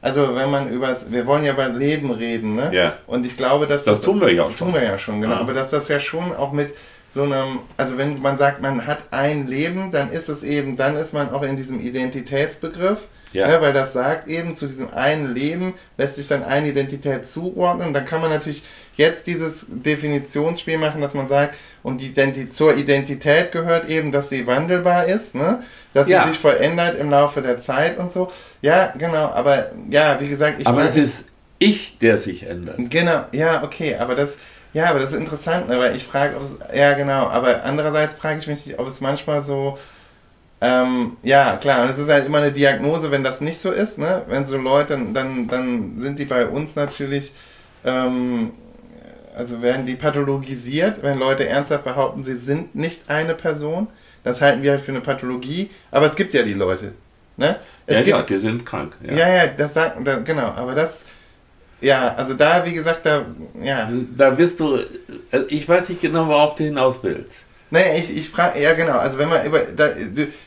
[0.00, 2.70] also wenn man über, wir wollen ja über Leben reden, ne?
[2.72, 2.96] Ja.
[3.06, 4.56] Und ich glaube, dass das, das tun wir ja schon.
[4.56, 5.34] Tun wir ja schon, genau.
[5.34, 5.40] Ja.
[5.40, 6.74] Aber dass das ja schon auch mit
[7.10, 10.96] so einem, also wenn man sagt, man hat ein Leben, dann ist es eben, dann
[10.96, 13.08] ist man auch in diesem Identitätsbegriff.
[13.32, 13.46] Ja.
[13.46, 17.88] Ne, weil das sagt eben, zu diesem einen Leben lässt sich dann eine Identität zuordnen.
[17.88, 18.64] Und dann kann man natürlich
[18.96, 24.30] jetzt dieses Definitionsspiel machen, dass man sagt, und die Identi zur Identität gehört eben, dass
[24.30, 25.62] sie wandelbar ist, ne?
[25.94, 26.24] dass ja.
[26.24, 28.32] sie sich verändert im Laufe der Zeit und so.
[28.62, 32.78] Ja, genau, aber ja, wie gesagt, ich Aber es ist ich, der sich ändert.
[32.90, 34.38] Genau, ja, okay, aber das,
[34.72, 38.14] ja, aber das ist interessant, ne, weil ich frage, ob es, ja genau, aber andererseits
[38.14, 39.78] frage ich mich nicht, ob es manchmal so,
[40.60, 43.98] ähm, ja, klar, und es ist halt immer eine Diagnose, wenn das nicht so ist,
[43.98, 44.22] ne?
[44.28, 47.32] Wenn so Leute, dann, dann sind die bei uns natürlich,
[47.84, 48.50] ähm,
[49.34, 53.88] also werden die pathologisiert, wenn Leute ernsthaft behaupten, sie sind nicht eine Person.
[54.22, 56.92] Das halten wir halt für eine Pathologie, aber es gibt ja die Leute.
[57.38, 57.56] Ne?
[57.86, 58.96] Es ja, gibt, ja, die sind krank.
[59.02, 61.04] Ja, ja, ja das sagt, genau, aber das,
[61.80, 63.24] ja, also da, wie gesagt, da,
[63.62, 63.90] ja.
[64.16, 64.78] Da bist du,
[65.30, 67.38] also ich weiß nicht genau, worauf du hinaus willst.
[67.70, 69.90] Naja, ich, ich frage, ja genau, also wenn man über, da,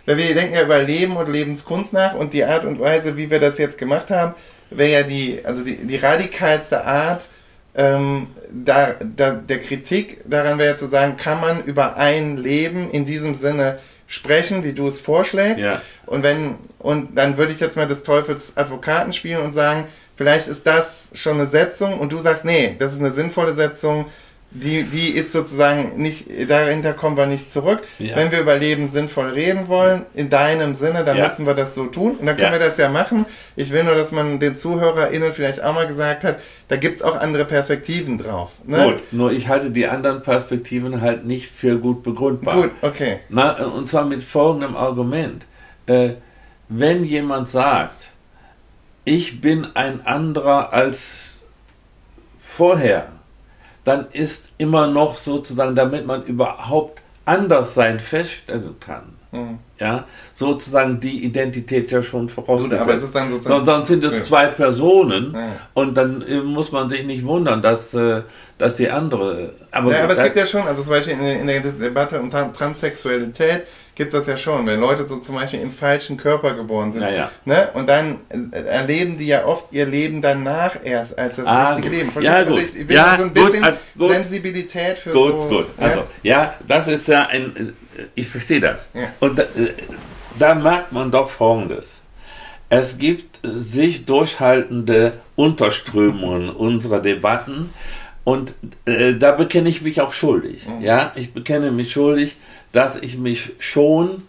[0.05, 3.29] weil wir denken ja über Leben und Lebenskunst nach und die Art und Weise, wie
[3.29, 4.33] wir das jetzt gemacht haben,
[4.69, 7.21] wäre ja die, also die, die radikalste Art
[7.75, 12.91] ähm, da, da, der Kritik daran wäre ja zu sagen, kann man über ein Leben
[12.91, 15.59] in diesem Sinne sprechen, wie du es vorschlägst.
[15.59, 15.81] Ja.
[16.05, 20.47] Und wenn, und dann würde ich jetzt mal des Teufels Advokaten spielen und sagen, Vielleicht
[20.47, 24.05] ist das schon eine Setzung und du sagst, nee, das ist eine sinnvolle Setzung,
[24.53, 27.81] die, die ist sozusagen nicht, dahinter kommen wir nicht zurück.
[27.97, 28.15] Ja.
[28.15, 31.23] Wenn wir über Leben sinnvoll reden wollen, in deinem Sinne, dann ja.
[31.25, 32.11] müssen wir das so tun.
[32.19, 32.59] Und dann können ja.
[32.59, 33.25] wir das ja machen.
[33.55, 37.01] Ich will nur, dass man den ZuhörerInnen vielleicht auch mal gesagt hat, da gibt es
[37.01, 38.51] auch andere Perspektiven drauf.
[38.65, 38.83] Ne?
[38.83, 42.55] Gut, nur ich halte die anderen Perspektiven halt nicht für gut begründbar.
[42.55, 43.21] Gut, okay.
[43.29, 45.45] Na, und zwar mit folgendem Argument.
[45.87, 46.11] Äh,
[46.69, 48.12] wenn jemand sagt,
[49.05, 51.41] ich bin ein anderer als
[52.39, 53.07] vorher,
[53.83, 59.59] dann ist immer noch sozusagen, damit man überhaupt anders sein feststellen kann, mhm.
[59.79, 62.81] ja, sozusagen die Identität ja schon vorausgesetzt.
[62.81, 64.23] Aber es ist dann sozusagen, sonst sind es ja.
[64.23, 65.53] zwei Personen ja.
[65.73, 68.23] und dann äh, muss man sich nicht wundern, dass, äh,
[68.57, 69.53] dass die andere.
[69.71, 72.29] Aber, ja, aber es gibt ja schon, also zum Beispiel in, in der Debatte um
[72.29, 73.63] Transsexualität
[73.95, 77.03] gibt es das ja schon, wenn Leute so zum Beispiel im falschen Körper geboren sind.
[77.03, 77.69] Ja, Ne?
[77.73, 78.19] Und dann
[78.51, 82.11] erleben die ja oft ihr Leben danach erst als das ah, richtige Leben.
[82.11, 82.57] Verstehst ja, gut.
[82.57, 84.11] Also ich will ja, so ein bisschen gut, gut.
[84.11, 85.47] Sensibilität für gut, so.
[85.49, 85.65] Gut?
[85.77, 87.73] Also, ja, das ist ja ein,
[88.15, 88.87] ich verstehe das.
[88.93, 89.09] Ja.
[89.19, 89.73] Und da, äh,
[90.39, 92.01] da merkt man doch Folgendes.
[92.69, 97.69] Es gibt sich durchhaltende Unterströmungen unserer Debatten
[98.23, 98.53] und
[98.85, 100.65] äh, da bekenne ich mich auch schuldig.
[100.67, 100.81] Mhm.
[100.81, 102.37] Ja, ich bekenne mich schuldig,
[102.73, 104.23] dass ich mich schon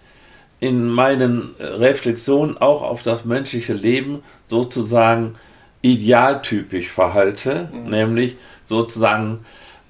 [0.61, 5.35] in meinen Reflexionen auch auf das menschliche Leben sozusagen
[5.83, 7.91] idealtypisch verhalte, mhm.
[7.91, 9.41] nämlich sozusagen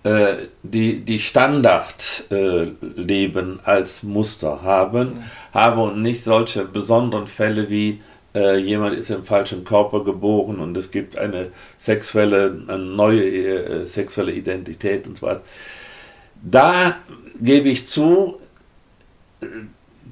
[0.02, 5.24] äh, die, die Standardleben äh, als Muster haben, mhm.
[5.52, 8.00] habe und nicht solche besonderen Fälle wie
[8.34, 13.86] äh, jemand ist im falschen Körper geboren und es gibt eine sexuelle, eine neue äh,
[13.86, 15.42] sexuelle Identität und so weiter.
[16.42, 16.96] Da
[17.40, 18.40] gebe ich zu,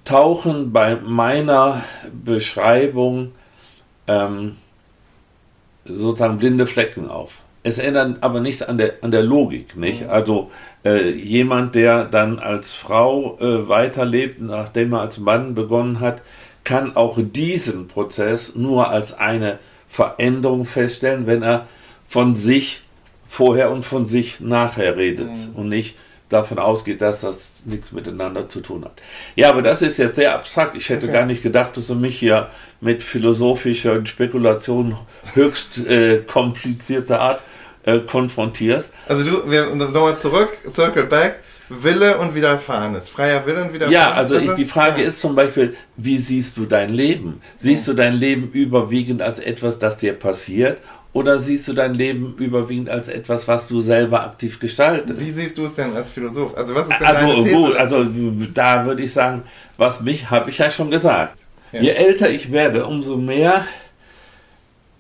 [0.05, 1.83] tauchen bei meiner
[2.25, 3.33] Beschreibung
[4.07, 4.57] ähm,
[5.85, 7.39] sozusagen blinde Flecken auf.
[7.65, 10.03] Es ändert aber nichts an der, an der Logik, nicht?
[10.03, 10.11] Mhm.
[10.11, 10.51] Also
[10.85, 16.23] äh, jemand, der dann als Frau äh, weiterlebt, nachdem er als Mann begonnen hat,
[16.65, 21.67] kann auch diesen Prozess nur als eine Veränderung feststellen, wenn er
[22.07, 22.83] von sich
[23.29, 25.55] vorher und von sich nachher redet mhm.
[25.55, 25.97] und nicht
[26.33, 28.93] davon ausgeht, dass das nichts miteinander zu tun hat.
[29.37, 30.77] Ja, aber das ist jetzt sehr abstrakt.
[30.77, 31.13] Ich hätte okay.
[31.13, 32.49] gar nicht gedacht, dass du mich hier
[32.81, 34.97] mit philosophischer Spekulation
[35.35, 37.41] höchst äh, komplizierter Art
[37.85, 38.85] äh, konfrontiert.
[39.09, 41.41] Also du, wir nochmal zurück, circle back.
[41.69, 43.09] Wille und Widerfahrenes.
[43.09, 43.95] Freier Wille und Widerfahrenes.
[43.95, 45.09] Ja, also ich, die Frage ja.
[45.09, 47.41] ist zum Beispiel, wie siehst du dein Leben?
[47.57, 50.79] Siehst du dein Leben überwiegend als etwas, das dir passiert
[51.13, 55.21] oder siehst du dein Leben überwiegend als etwas, was du selber aktiv gestaltest?
[55.21, 56.57] Wie siehst du es denn als Philosoph?
[56.57, 57.55] Also was ist denn also, deine These?
[57.55, 58.07] Gut, also
[58.55, 59.43] da würde ich sagen,
[59.77, 61.37] was mich, habe ich ja schon gesagt.
[61.73, 61.83] Ja.
[61.83, 63.67] Je älter ich werde, umso mehr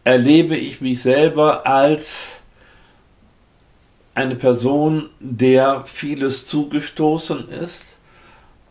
[0.04, 2.40] erlebe ich mich selber als
[4.14, 7.96] eine Person, der vieles zugestoßen ist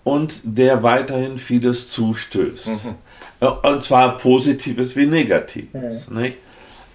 [0.04, 2.67] und der weiterhin vieles zustößt.
[2.67, 2.95] Mhm.
[3.39, 6.08] Äh, und zwar Positives wie Negatives.
[6.08, 6.21] Mhm.
[6.21, 6.38] Nicht?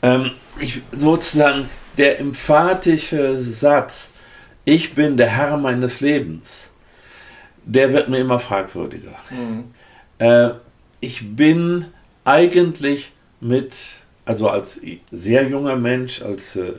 [0.06, 4.10] Ähm, ich, sozusagen der emphatische Satz,
[4.64, 6.50] ich bin der Herr meines Lebens,
[7.64, 9.16] der wird mir immer fragwürdiger.
[9.30, 9.64] Mhm.
[10.18, 10.50] Äh,
[11.00, 11.86] ich bin
[12.24, 13.74] eigentlich mit,
[14.24, 16.72] also als sehr junger Mensch, als äh,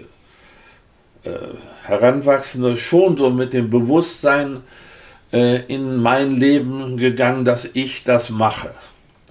[1.23, 1.37] äh,
[1.83, 4.61] Heranwachsender, schon so mit dem Bewusstsein
[5.33, 8.71] äh, in mein Leben gegangen, dass ich das mache.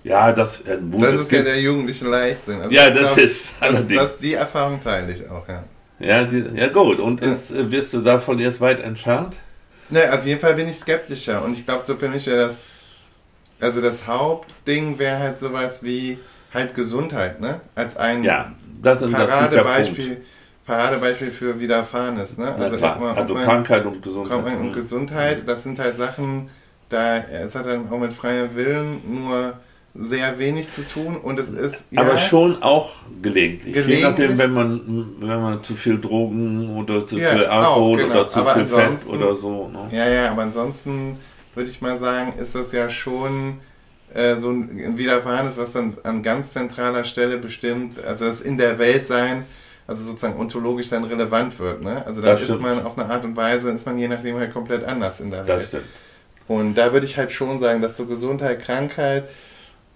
[0.06, 2.60] Ja, das, äh, das ist ja der jugendliche Leichtsinn.
[2.60, 4.00] Also ja, das, das ist allerdings.
[4.00, 5.64] Das, die Erfahrung teile ich auch, ja.
[5.98, 7.00] Ja, die, ja gut.
[7.00, 7.32] Und ja.
[7.32, 9.34] Ist, äh, bist du davon jetzt weit entfernt?
[9.90, 11.44] Ne, auf jeden Fall bin ich skeptischer.
[11.44, 12.58] Und ich glaube, so für mich wäre das,
[13.58, 16.18] also das Hauptding wäre halt sowas wie
[16.54, 17.60] halt Gesundheit, ne?
[17.74, 20.24] Als ein ja, das ist Paradebeispiel.
[20.66, 22.54] Paradebeispiel für Widerfahrenes, ne?
[22.54, 24.38] Also, mal, also Krankheit und Gesundheit.
[24.38, 26.48] Krankheit und Gesundheit, das sind halt Sachen,
[26.90, 29.54] da es hat dann auch mit freiem Willen nur
[29.98, 33.74] sehr wenig zu tun und es ist ja, aber schon auch gelegentlich.
[33.74, 33.98] gelegentlich.
[33.98, 38.10] Je nachdem, wenn man wenn man zu viel Drogen oder zu ja, viel Alkohol genau.
[38.10, 39.68] oder zu aber viel Fett oder so.
[39.68, 39.88] Ne?
[39.92, 41.18] Ja, ja, aber ansonsten
[41.54, 43.58] würde ich mal sagen, ist das ja schon
[44.12, 48.78] äh, so ein Widerfahrenes, was dann an ganz zentraler Stelle bestimmt, also das in der
[48.78, 49.44] Welt sein,
[49.86, 51.82] also sozusagen ontologisch dann relevant wird.
[51.82, 52.04] Ne?
[52.04, 54.84] Also da ist man auf eine Art und Weise, ist man je nachdem halt komplett
[54.84, 55.48] anders in der Welt.
[55.48, 55.84] Das stimmt.
[56.48, 59.24] Und da würde ich halt schon sagen, dass so Gesundheit, Krankheit,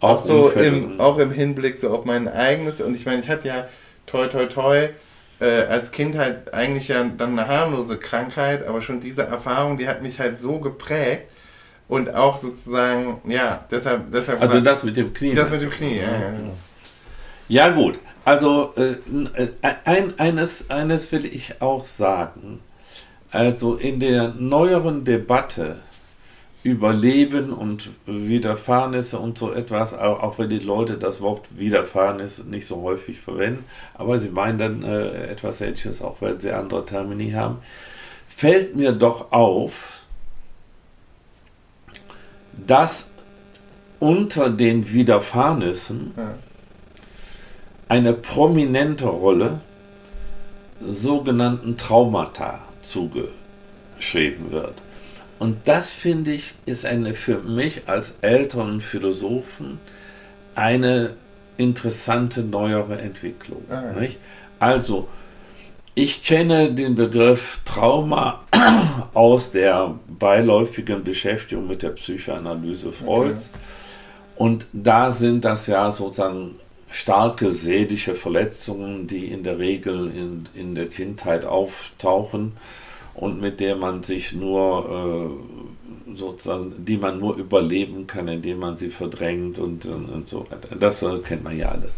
[0.00, 3.48] auch, so im, auch im Hinblick so auf mein eigenes, und ich meine, ich hatte
[3.48, 3.68] ja
[4.06, 4.88] toi toi toi
[5.40, 9.88] äh, als Kind halt eigentlich ja dann eine harmlose Krankheit, aber schon diese Erfahrung, die
[9.88, 11.24] hat mich halt so geprägt
[11.88, 14.10] und auch sozusagen, ja, deshalb.
[14.10, 15.34] deshalb also das mit dem Knie.
[15.34, 16.06] Das mit dem Knie, ja.
[16.06, 16.32] Ja,
[17.48, 18.96] ja gut, also äh,
[19.84, 22.60] ein, eines, eines will ich auch sagen.
[23.32, 25.76] Also in der neueren Debatte
[26.62, 32.66] über Leben und Widerfahrnisse und so etwas, auch, wenn die Leute das Wort Widerfahrenes nicht
[32.66, 37.30] so häufig verwenden, aber sie meinen dann äh, etwas Ähnliches, auch wenn sie andere Termini
[37.30, 37.58] haben,
[38.28, 40.00] fällt mir doch auf,
[42.66, 43.10] dass
[43.98, 46.12] unter den Widerfahrnissen
[47.88, 49.60] eine prominente Rolle
[50.80, 54.74] sogenannten Traumata zugeschrieben wird.
[55.40, 59.80] Und das finde ich ist eine für mich als älteren Philosophen
[60.54, 61.14] eine
[61.56, 63.62] interessante neuere Entwicklung.
[63.70, 64.08] Ah, ja.
[64.58, 65.08] Also,
[65.94, 68.44] ich kenne den Begriff Trauma
[69.14, 73.48] aus der beiläufigen Beschäftigung mit der Psychoanalyse Freuds.
[73.48, 73.62] Okay.
[74.36, 76.56] Und da sind das ja sozusagen
[76.90, 82.52] starke seelische Verletzungen, die in der Regel in, in der Kindheit auftauchen
[83.14, 85.38] und mit der man sich nur
[86.08, 90.46] äh, sozusagen, die man nur überleben kann, indem man sie verdrängt und, und, und so
[90.50, 90.76] weiter.
[90.76, 91.94] Das äh, kennt man ja alles.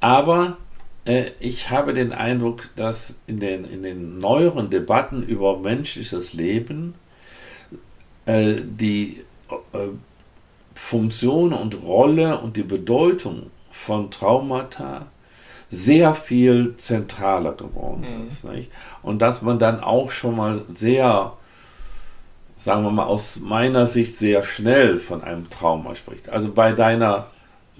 [0.00, 0.56] Aber
[1.04, 6.94] äh, ich habe den Eindruck, dass in den, in den neueren Debatten über menschliches Leben
[8.26, 9.24] äh, die
[9.72, 9.88] äh,
[10.74, 15.06] Funktion und Rolle und die Bedeutung von Traumata
[15.70, 18.28] sehr viel zentraler geworden mhm.
[18.28, 18.44] ist.
[18.44, 18.70] Nicht?
[19.02, 21.32] Und dass man dann auch schon mal sehr,
[22.58, 26.28] sagen wir mal, aus meiner Sicht sehr schnell von einem Trauma spricht.
[26.28, 27.28] Also bei deiner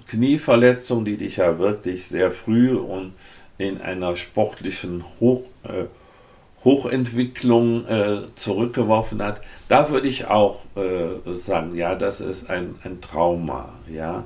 [0.07, 3.13] Knieverletzung, die dich ja wirklich sehr früh und
[3.57, 5.85] in einer sportlichen Hoch, äh,
[6.63, 13.01] Hochentwicklung äh, zurückgeworfen hat, da würde ich auch äh, sagen, ja, das ist ein, ein
[13.01, 14.25] Trauma, ja.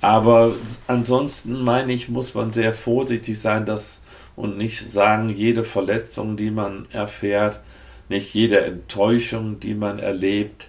[0.00, 0.52] Aber
[0.86, 4.00] ansonsten meine ich, muss man sehr vorsichtig sein dass,
[4.36, 7.60] und nicht sagen, jede Verletzung, die man erfährt,
[8.08, 10.68] nicht jede Enttäuschung, die man erlebt,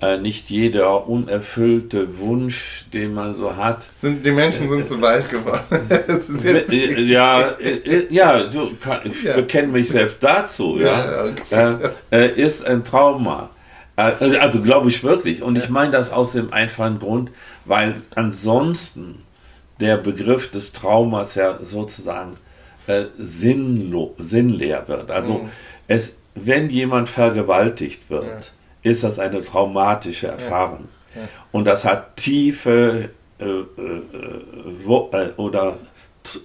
[0.00, 3.90] äh, nicht jeder unerfüllte Wunsch, den man so hat.
[4.00, 5.62] Sind, die Menschen sind äh, zu weit geworden.
[6.70, 9.34] Äh, ja, äh, ja, so kann, ich ja.
[9.34, 11.90] bekenne mich selbst dazu, ja, ja okay.
[12.10, 13.50] äh, ist ein Trauma.
[13.96, 15.42] Also, also glaube ich wirklich.
[15.42, 17.30] Und ich meine das aus dem einfachen Grund,
[17.64, 19.22] weil ansonsten
[19.80, 22.34] der Begriff des Traumas ja sozusagen
[22.86, 25.10] äh, sinnlo sinnleer wird.
[25.10, 25.50] Also mhm.
[25.88, 28.52] es, wenn jemand vergewaltigt wird,
[28.82, 28.90] ja.
[28.90, 30.88] ist das eine traumatische Erfahrung.
[31.14, 31.20] Ja.
[31.22, 31.28] Ja.
[31.52, 33.10] Und das hat tiefe
[33.42, 34.02] äh, äh,
[34.84, 35.76] wo, äh, oder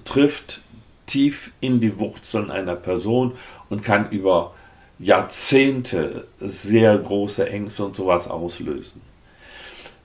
[0.04, 0.64] trifft
[1.06, 3.34] tief in die Wurzeln einer Person
[3.70, 4.54] und kann über
[5.00, 9.02] Jahrzehnte sehr große Ängste und sowas auslösen.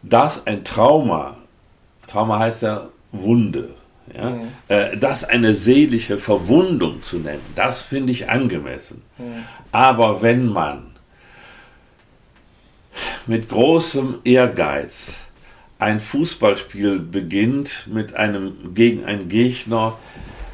[0.02, 1.36] Dass ein Trauma,
[2.06, 3.70] Trauma heißt ja Wunde,
[4.14, 4.30] Ja?
[4.30, 4.48] Mhm.
[4.68, 9.02] Äh, das eine seelische Verwundung zu nennen, das finde ich angemessen.
[9.18, 9.44] Mhm.
[9.70, 10.92] Aber wenn man
[13.26, 15.26] mit großem Ehrgeiz
[15.78, 19.98] ein Fußballspiel beginnt mit einem gegen einen Gegner,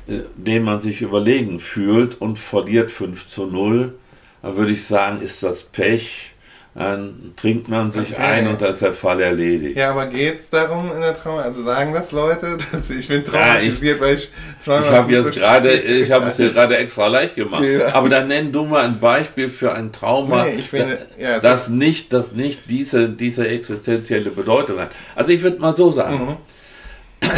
[0.06, 3.98] äh, den man sich überlegen fühlt und verliert 5 zu 0, dann
[4.42, 6.34] würde ich sagen, ist das Pech
[6.78, 8.22] dann trinkt man sich okay.
[8.22, 9.76] ein und dann ist der Fall erledigt.
[9.76, 11.42] Ja, aber geht es darum in der Trauma?
[11.42, 14.84] Also sagen das Leute, dass ich bin traumatisiert, ja, ich, weil ich zweimal.
[14.84, 17.64] Ich habe jetzt gerade, ich habe es dir gerade extra leicht gemacht.
[17.64, 17.94] Ja.
[17.94, 22.12] Aber dann nenn du mal ein Beispiel für ein Trauma, nee, finde, ja, das nicht,
[22.12, 24.90] das nicht diese, diese existenzielle Bedeutung hat.
[25.16, 26.38] Also ich würde mal so sagen.
[27.22, 27.28] Mhm.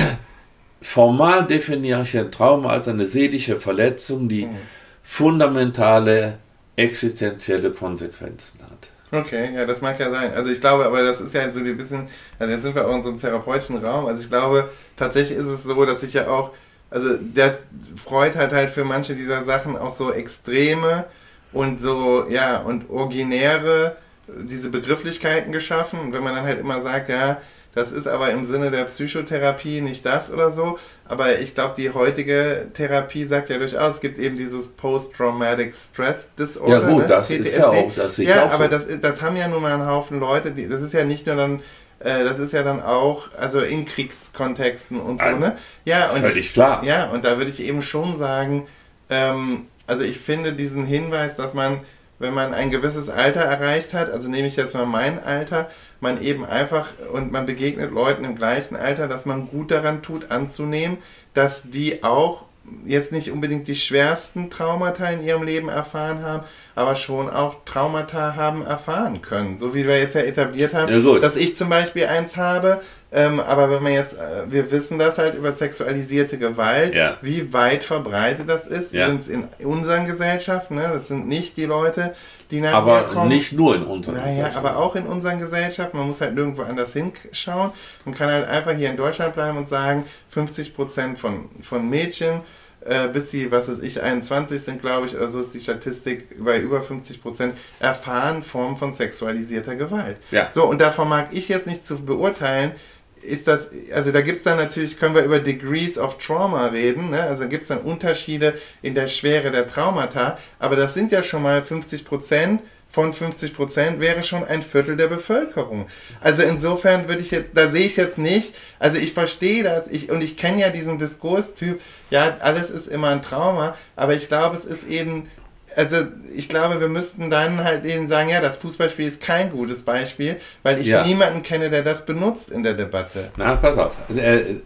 [0.82, 4.56] Formal definiere ich ein Trauma als eine seelische Verletzung, die mhm.
[5.02, 6.38] fundamentale
[6.80, 8.90] existenzielle Konsequenzen hat.
[9.12, 10.32] Okay, ja, das mag ja sein.
[10.34, 12.94] Also ich glaube, aber das ist ja so ein bisschen, also jetzt sind wir auch
[12.94, 14.06] in so einem therapeutischen Raum.
[14.06, 16.52] Also ich glaube, tatsächlich ist es so, dass ich ja auch,
[16.90, 17.54] also das
[17.96, 21.06] Freud hat halt für manche dieser Sachen auch so extreme
[21.52, 23.96] und so, ja, und originäre,
[24.28, 25.98] diese Begrifflichkeiten geschaffen.
[25.98, 27.40] Und wenn man dann halt immer sagt, ja,
[27.74, 30.78] das ist aber im Sinne der Psychotherapie nicht das oder so.
[31.04, 36.30] Aber ich glaube, die heutige Therapie sagt ja durchaus, es gibt eben dieses Post-Traumatic Stress
[36.38, 36.82] Disorder.
[36.82, 37.08] Ja gut, ne?
[37.08, 37.48] das PTSD.
[37.48, 38.70] ist ja auch, das ist Ja, auch aber so.
[38.70, 41.36] das, das haben ja nun mal einen Haufen Leute, die, das ist ja nicht nur
[41.36, 41.60] dann
[42.00, 45.56] äh, das ist ja dann auch, also in Kriegskontexten und so, ne?
[45.84, 46.82] Ja, und völlig ich, klar.
[46.82, 48.66] Ja, und da würde ich eben schon sagen,
[49.10, 51.80] ähm, also ich finde diesen Hinweis, dass man,
[52.18, 56.22] wenn man ein gewisses Alter erreicht hat, also nehme ich jetzt mal mein Alter, man
[56.22, 60.98] eben einfach und man begegnet Leuten im gleichen Alter, dass man gut daran tut, anzunehmen,
[61.34, 62.44] dass die auch
[62.84, 68.36] jetzt nicht unbedingt die schwersten Traumata in ihrem Leben erfahren haben, aber schon auch Traumata
[68.36, 69.56] haben erfahren können.
[69.56, 72.80] So wie wir jetzt ja etabliert haben, ja, dass ich zum Beispiel eins habe,
[73.12, 77.16] ähm, aber wenn man jetzt, äh, wir wissen das halt über sexualisierte Gewalt, ja.
[77.22, 79.06] wie weit verbreitet das ist, ja.
[79.06, 80.90] übrigens in unseren Gesellschaften, ne?
[80.92, 82.14] das sind nicht die Leute,
[82.50, 83.28] die nachher aber kommen.
[83.28, 84.58] nicht nur in unseren naja, Gesellschaften.
[84.58, 85.96] aber auch in unseren Gesellschaften.
[85.96, 87.70] Man muss halt nirgendwo anders hinschauen.
[88.04, 92.42] Man kann halt einfach hier in Deutschland bleiben und sagen, 50 Prozent von, von Mädchen
[92.84, 96.42] äh, bis sie, was weiß ich, 21 sind, glaube ich, oder so ist die Statistik
[96.42, 100.16] bei über 50 Prozent, erfahren Formen von sexualisierter Gewalt.
[100.30, 100.48] Ja.
[100.52, 102.72] So, und davon mag ich jetzt nicht zu beurteilen,
[103.22, 107.10] ist das, also da gibt es dann natürlich, können wir über Degrees of Trauma reden,
[107.10, 107.22] ne?
[107.22, 111.42] also gibt es dann Unterschiede in der Schwere der Traumata, aber das sind ja schon
[111.42, 112.60] mal 50 Prozent
[112.92, 115.86] von 50 Prozent wäre schon ein Viertel der Bevölkerung.
[116.20, 120.10] Also insofern würde ich jetzt, da sehe ich jetzt nicht, also ich verstehe das, ich,
[120.10, 121.80] und ich kenne ja diesen Diskurstyp,
[122.10, 125.30] ja, alles ist immer ein Trauma, aber ich glaube, es ist eben
[125.76, 125.96] also
[126.34, 130.36] ich glaube, wir müssten dann halt denen sagen, ja, das Fußballspiel ist kein gutes Beispiel,
[130.62, 131.04] weil ich ja.
[131.04, 133.30] niemanden kenne, der das benutzt in der Debatte.
[133.36, 133.92] Na, pass auf.
[134.14, 134.56] Äh,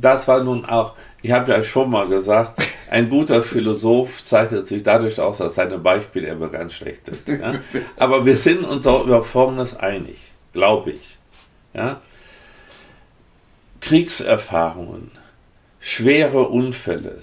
[0.00, 4.82] das war nun auch, ich habe ja schon mal gesagt, ein guter Philosoph zeichnet sich
[4.82, 7.40] dadurch aus, dass seine Beispiele immer ganz schlecht sind.
[7.40, 7.54] Ja?
[7.96, 10.18] Aber wir sind uns auch über Folgendes einig,
[10.52, 11.18] glaube ich.
[11.74, 12.00] Ja?
[13.80, 15.10] Kriegserfahrungen,
[15.80, 17.18] schwere Unfälle,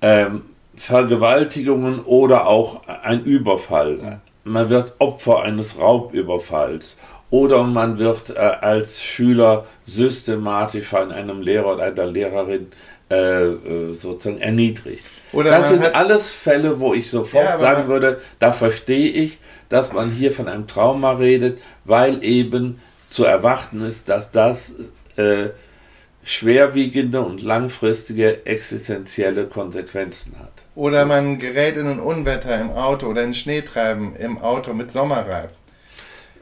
[0.00, 0.42] ähm,
[0.78, 4.20] Vergewaltigungen oder auch ein Überfall.
[4.44, 6.96] Man wird Opfer eines Raubüberfalls
[7.30, 12.68] oder man wird äh, als Schüler systematisch von einem Lehrer oder einer Lehrerin
[13.10, 15.04] äh, äh sozusagen erniedrigt.
[15.32, 19.38] Oder das sind alles Fälle, wo ich sofort ja, sagen würde, da verstehe ich,
[19.68, 24.72] dass man hier von einem Trauma redet, weil eben zu erwarten ist, dass das
[25.16, 25.48] äh,
[26.24, 30.52] schwerwiegende und langfristige existenzielle Konsequenzen hat.
[30.78, 35.50] Oder man gerät in ein Unwetter im Auto oder in Schneetreiben im Auto mit Sommerreifen.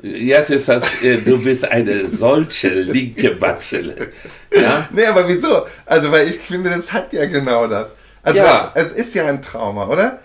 [0.03, 4.13] Jetzt ist das, äh, du bist eine solche linke Batzele.
[4.55, 4.87] Ja?
[4.93, 5.67] Nee, aber wieso?
[5.87, 7.89] Also, weil ich finde, das hat ja genau das.
[8.23, 8.73] Also, ja.
[8.75, 10.19] es ist ja ein Trauma, oder?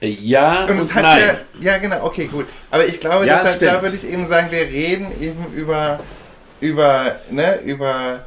[0.00, 1.36] Ja, und, und nein.
[1.60, 2.46] Ja, ja, genau, okay, gut.
[2.70, 5.98] Aber ich glaube, ja, deshalb, da würde ich eben sagen, wir reden eben über,
[6.60, 8.24] über, ne, über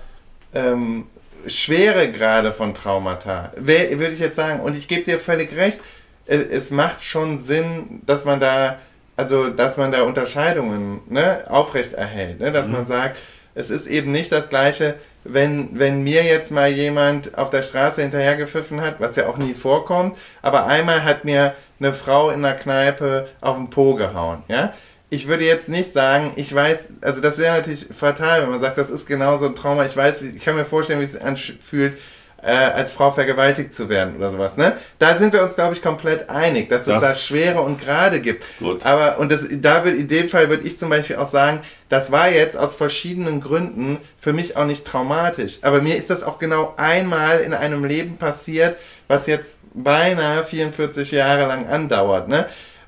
[0.53, 1.05] ähm,
[1.47, 4.59] Schweregrade von Traumata, würde ich jetzt sagen.
[4.61, 5.79] Und ich gebe dir völlig recht,
[6.27, 8.79] es macht schon Sinn, dass man da,
[9.15, 12.39] also dass man da Unterscheidungen ne, aufrechterhält.
[12.39, 12.51] Ne?
[12.51, 12.73] Dass mhm.
[12.73, 13.17] man sagt,
[13.53, 18.01] es ist eben nicht das gleiche, wenn, wenn mir jetzt mal jemand auf der Straße
[18.01, 22.55] hinterhergepfiffen hat, was ja auch nie vorkommt, aber einmal hat mir eine Frau in der
[22.55, 24.73] Kneipe auf den Po gehauen, ja
[25.15, 28.77] ich würde jetzt nicht sagen, ich weiß, also das wäre natürlich fatal, wenn man sagt,
[28.77, 29.85] das ist genau so ein Trauma.
[29.85, 31.97] Ich weiß, ich kann mir vorstellen, wie es sich anfühlt,
[32.43, 34.55] äh, als Frau vergewaltigt zu werden oder sowas.
[34.57, 34.77] Ne?
[34.99, 38.19] Da sind wir uns, glaube ich, komplett einig, dass es Das- da Schwere und Gerade
[38.21, 38.43] gibt.
[38.59, 38.85] Gut.
[38.85, 42.11] Aber, und das, da würde, in dem Fall würde ich zum Beispiel auch sagen, das
[42.11, 45.57] war jetzt aus verschiedenen Gründen für mich auch nicht traumatisch.
[45.63, 48.75] Aber mir ist das auch genau einmal in einem Leben passiert,
[49.07, 52.27] was jetzt beinahe 44 Jahre lang andauert.
[52.27, 52.45] Ne?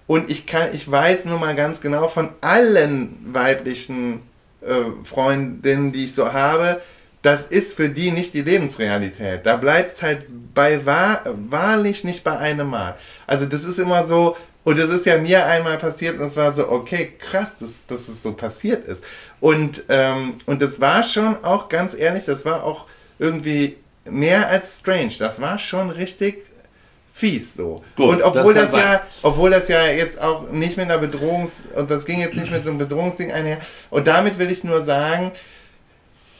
[0.07, 4.21] Und ich kann, ich weiß nun mal ganz genau von allen weiblichen
[4.61, 6.81] äh, Freundinnen, die ich so habe,
[7.21, 9.45] das ist für die nicht die Lebensrealität.
[9.45, 12.95] Da bleibt es halt bei wahr, wahrlich nicht bei einem Mal.
[13.25, 16.53] Also das ist immer so, und das ist ja mir einmal passiert und es war
[16.53, 19.03] so, okay, krass, dass, dass es so passiert ist.
[19.39, 22.85] Und, ähm, und das war schon auch, ganz ehrlich, das war auch
[23.19, 25.13] irgendwie mehr als strange.
[25.19, 26.37] Das war schon richtig
[27.17, 27.83] fies so.
[27.95, 28.81] Gut, und obwohl das das, sein.
[28.81, 32.51] ja, obwohl das ja jetzt auch nicht mit einer Bedrohungs, und das ging jetzt nicht
[32.51, 33.57] mit so einem Bedrohungsding einher.
[33.89, 35.31] Und damit will ich nur sagen,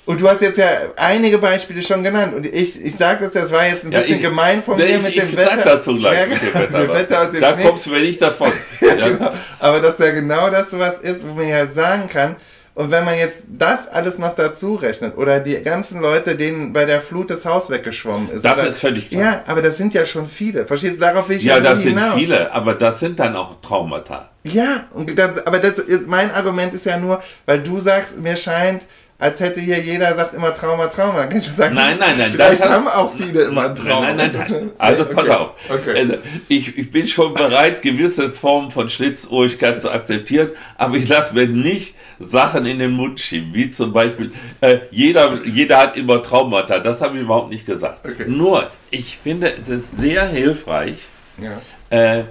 [0.06, 2.34] und du hast jetzt ja einige Beispiele schon genannt.
[2.34, 4.86] Und ich, ich sage das, das war jetzt ein Ja, bisschen ich- gemein von mir
[4.86, 5.64] ich, mit ich dem sag Wetter.
[5.76, 6.80] dazu gleich Ja, mit dem Wetter.
[6.80, 7.64] dem Wetter und dem da Schnee.
[7.64, 8.52] kommst du mir nicht davon.
[8.80, 8.88] ja.
[9.10, 9.32] Genau.
[9.60, 12.36] Aber dass ja genau das sowas ist, wo man ja sagen kann,
[12.78, 16.86] und wenn man jetzt das alles noch dazu rechnet, oder die ganzen Leute, denen bei
[16.86, 18.46] der Flut das Haus weggeschwommen ist.
[18.46, 19.24] Das oder, ist völlig klar.
[19.24, 20.68] Ja, aber das sind ja schon viele.
[20.68, 22.14] Verstehst du, darauf will ich Ja, ja, das sind hinaus.
[22.14, 24.30] viele, aber das sind dann auch Traumata.
[24.44, 28.38] Ja, und das, aber das ist, mein Argument ist ja nur, weil du sagst, mir
[28.38, 28.84] scheint,
[29.20, 31.22] als hätte hier jeder sagt immer Trauma, Trauma.
[31.22, 33.76] Dann kann ich schon sagen, Nein, nein, nein, Vielleicht das haben auch viele immer ein
[33.76, 34.02] Trauma.
[34.14, 34.48] Nein, nein, nein.
[34.48, 35.50] schon- Also okay, pass auf.
[35.70, 35.98] Okay.
[35.98, 36.14] Also,
[36.48, 41.48] Ich, ich bin schon bereit, gewisse Formen von Schlitzohrigkeit zu akzeptieren, aber ich lasse mir
[41.48, 46.80] nicht Sachen in den Mund schieben, wie zum Beispiel, äh, jeder, jeder hat immer Traumata.
[46.80, 48.06] Das habe ich überhaupt nicht gesagt.
[48.06, 48.26] Okay.
[48.28, 50.98] Nur, ich finde, es ist sehr hilfreich,
[51.42, 51.60] Ja.
[51.90, 52.24] äh,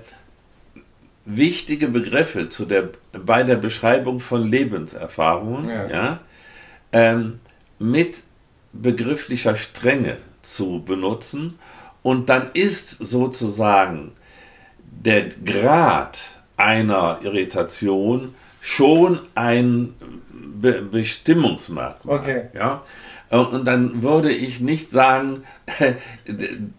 [1.24, 5.86] wichtige Begriffe zu der, bei der Beschreibung von Lebenserfahrungen Ja.
[5.88, 6.20] ja.
[6.96, 7.40] Ähm,
[7.78, 8.22] mit
[8.72, 11.58] begrifflicher Strenge zu benutzen
[12.02, 14.12] und dann ist sozusagen
[14.78, 16.20] der Grad
[16.56, 19.94] einer Irritation schon ein
[20.58, 22.18] Be Bestimmungsmerkmal.
[22.18, 22.44] Okay.
[22.54, 22.82] Ja?
[23.28, 25.42] Und und dann würde ich nicht sagen,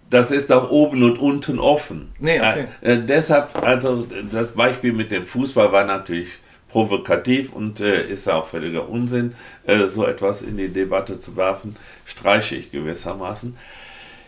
[0.10, 2.12] das ist doch oben und unten offen.
[2.20, 2.66] Nee, okay.
[2.82, 6.40] Äh, äh, deshalb, also das Beispiel mit dem Fußball war natürlich
[6.70, 11.36] provokativ und äh, ist ja auch völliger Unsinn, äh, so etwas in die Debatte zu
[11.38, 13.56] werfen, streiche ich gewissermaßen.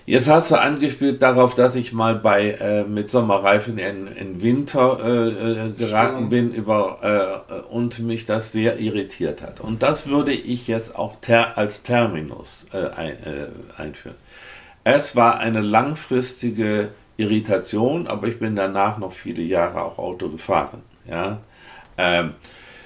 [0.10, 4.98] Jetzt hast du angespielt darauf, dass ich mal bei äh, mit Sommerreifen in, in Winter
[5.04, 9.60] äh, äh, geraten bin über äh, und mich das sehr irritiert hat.
[9.60, 14.16] Und das würde ich jetzt auch ter, als Terminus äh, ein, äh, einführen.
[14.84, 20.82] Es war eine langfristige Irritation, aber ich bin danach noch viele Jahre auch Auto gefahren.
[21.08, 21.40] Ja.
[22.00, 22.34] Ähm,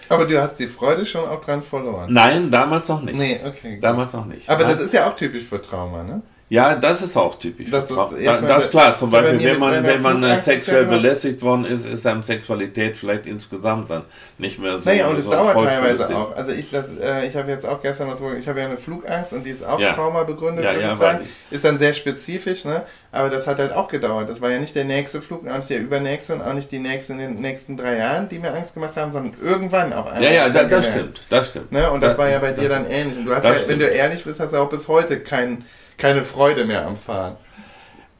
[0.09, 2.11] Aber du hast die Freude schon auch dran verloren.
[2.11, 3.15] nein, damals noch nicht.
[3.15, 3.75] Nee, okay.
[3.75, 3.83] gut.
[3.83, 4.49] Damals noch nicht.
[4.49, 4.69] Aber ja.
[4.69, 6.21] das ist ja auch typisch für Trauma, ne?
[6.49, 7.71] Ja, das ist auch typisch.
[7.71, 8.09] Das ist da,
[8.41, 8.95] das ist klar.
[8.95, 12.95] Zum das Beispiel, wenn man, wenn man äh, sexuell belästigt worden ist, ist einem Sexualität
[12.95, 14.03] vielleicht insgesamt dann
[14.37, 14.89] nicht mehr so.
[14.89, 16.35] Naja, und es so dauert teilweise auch.
[16.35, 18.77] Also ich, das, äh, ich habe jetzt auch gestern noch drüber, ich habe ja eine
[18.77, 19.93] Flugangst und die ist auch Ja.
[19.93, 21.19] Trauma begründet, Ja, würde ja, ich sagen.
[21.49, 22.83] Ist dann sehr spezifisch, ne?
[23.11, 24.27] Aber das hat halt auch gedauert.
[24.29, 26.79] Das war ja nicht der nächste Flug, auch nicht der übernächste und auch nicht die
[26.79, 30.23] nächsten in den nächsten drei Jahren, die mir Angst gemacht haben, sondern irgendwann auf einmal.
[30.23, 31.21] Ja, ja, da, das stimmt.
[31.29, 31.71] Das stimmt.
[31.71, 31.89] Ne?
[31.91, 33.17] Und das, war ja bei das dir dann ähnlich.
[33.19, 35.63] Und du hast das ja, wenn du ehrlich bist, hast du auch bis heute kein,
[35.97, 37.37] keine Freude mehr am Fahren.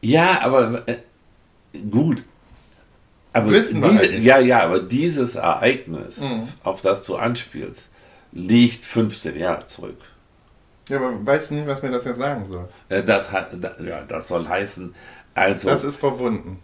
[0.02, 0.98] Ja, aber äh,
[1.90, 2.24] gut.
[3.32, 6.48] Aber Wissen wir diese, halt ja, ja, aber dieses Ereignis, Mhm.
[6.64, 7.90] auf das du anspielst,
[8.32, 9.98] liegt 15 Jahre zurück.
[10.90, 12.68] Ja, aber weißt du nicht, was mir das jetzt sagen soll?
[12.90, 14.94] Äh, Das, ja, das soll heißen,
[15.34, 16.60] also, Das ist verwunden.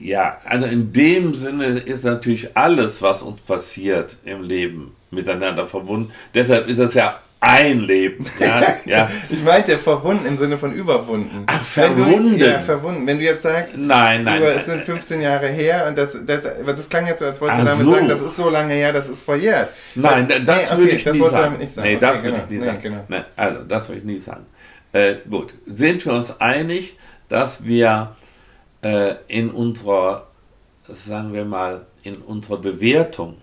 [0.00, 6.12] ja, also in dem Sinne ist natürlich alles, was uns passiert im Leben, miteinander verbunden.
[6.34, 8.26] Deshalb ist es ja ein Leben.
[8.40, 9.10] Ja, ja.
[9.30, 11.44] Ich meinte verwunden im Sinne von überwunden.
[11.46, 12.38] Ach, Wenn du- verwunden.
[12.38, 13.06] ja, verwunden.
[13.06, 14.38] Wenn du jetzt sagst, Nein, nein.
[14.40, 14.84] über, es sind nein.
[14.86, 17.92] 15 Jahre her und das, das, das klang jetzt so, als wolltest du damit so.
[17.94, 19.70] sagen, das ist so lange her, das ist verjährt.
[19.94, 21.32] Nein, das nee, okay, würde ich das nie sagen.
[21.36, 21.88] damit nicht sagen.
[21.88, 22.34] Nee, Okay, das genau.
[22.34, 22.82] würde ich nie Nee, sagen.
[22.82, 23.04] genau.
[23.08, 24.46] Nein, also, das würde ich nie sagen.
[24.92, 28.16] Äh, gut, sind wir uns einig, dass wir
[28.82, 30.26] äh, in unserer,
[30.88, 33.36] sagen wir mal, in unserer Bewertung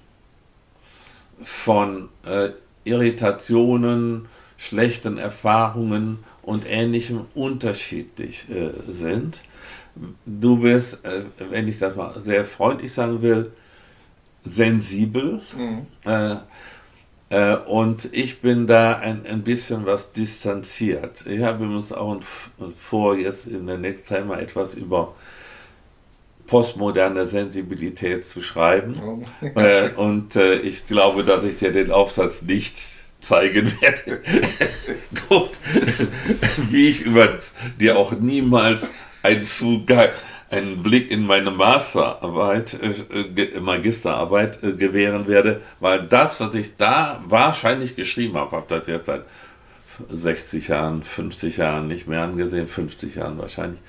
[1.44, 2.50] von äh,
[2.86, 4.28] Irritationen,
[4.58, 9.42] schlechten Erfahrungen und ähnlichem unterschiedlich äh, sind.
[10.26, 13.52] Du bist, äh, wenn ich das mal sehr freundlich sagen will,
[14.44, 15.42] sensibel.
[15.58, 15.88] Mhm.
[16.06, 16.36] Äh,
[17.30, 21.26] äh, und ich bin da ein, ein bisschen was distanziert.
[21.26, 22.20] Ich habe uns auch
[22.78, 25.16] vor, jetzt in der nächsten Zeit mal etwas über
[26.48, 28.96] postmoderne Sensibilität zu schreiben.
[29.04, 29.60] Oh.
[29.60, 32.78] Äh, und äh, ich glaube, dass ich dir den Aufsatz nicht
[33.22, 34.22] zeigen werde.
[35.30, 35.52] Gut.
[36.70, 37.40] wie ich über
[37.80, 38.92] dir auch niemals
[39.24, 40.10] einen Zugang,
[40.50, 47.24] einen Blick in meine Masterarbeit, äh, Magisterarbeit äh, gewähren werde, weil das, was ich da
[47.28, 49.24] wahrscheinlich geschrieben habe, habe das jetzt seit
[50.10, 53.80] 60 Jahren, 50 Jahren nicht mehr angesehen, 50 Jahren wahrscheinlich,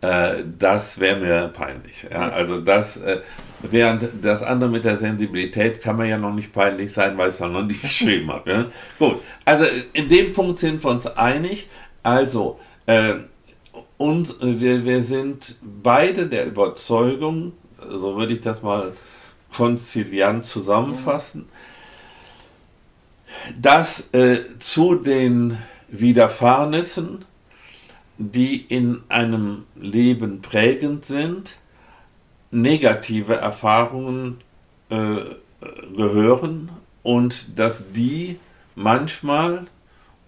[0.00, 2.06] äh, das wäre mir peinlich.
[2.10, 2.30] Ja?
[2.30, 3.20] Also das, äh,
[3.62, 7.34] während das andere mit der Sensibilität kann man ja noch nicht peinlich sein, weil ich
[7.34, 8.50] es noch nicht geschrieben habe.
[8.50, 8.64] Ja?
[8.98, 11.68] Gut, also in dem Punkt sind wir uns einig.
[12.02, 13.14] Also, äh,
[13.96, 17.52] und wir, wir sind beide der Überzeugung,
[17.90, 18.92] so würde ich das mal
[19.52, 21.46] konziliant zusammenfassen,
[23.60, 27.24] dass äh, zu den Widerfahrnissen
[28.18, 31.56] die in einem Leben prägend sind,
[32.50, 34.38] negative Erfahrungen
[34.90, 35.20] äh,
[35.96, 36.70] gehören
[37.02, 38.38] und dass die
[38.74, 39.66] manchmal,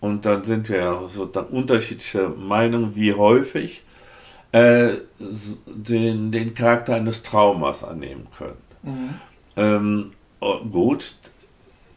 [0.00, 3.82] und dann sind wir sozusagen unterschiedliche Meinungen, wie häufig,
[4.52, 4.94] äh,
[5.66, 8.56] den, den Charakter eines Traumas annehmen können.
[8.82, 9.14] Mhm.
[9.56, 10.12] Ähm,
[10.70, 11.16] gut,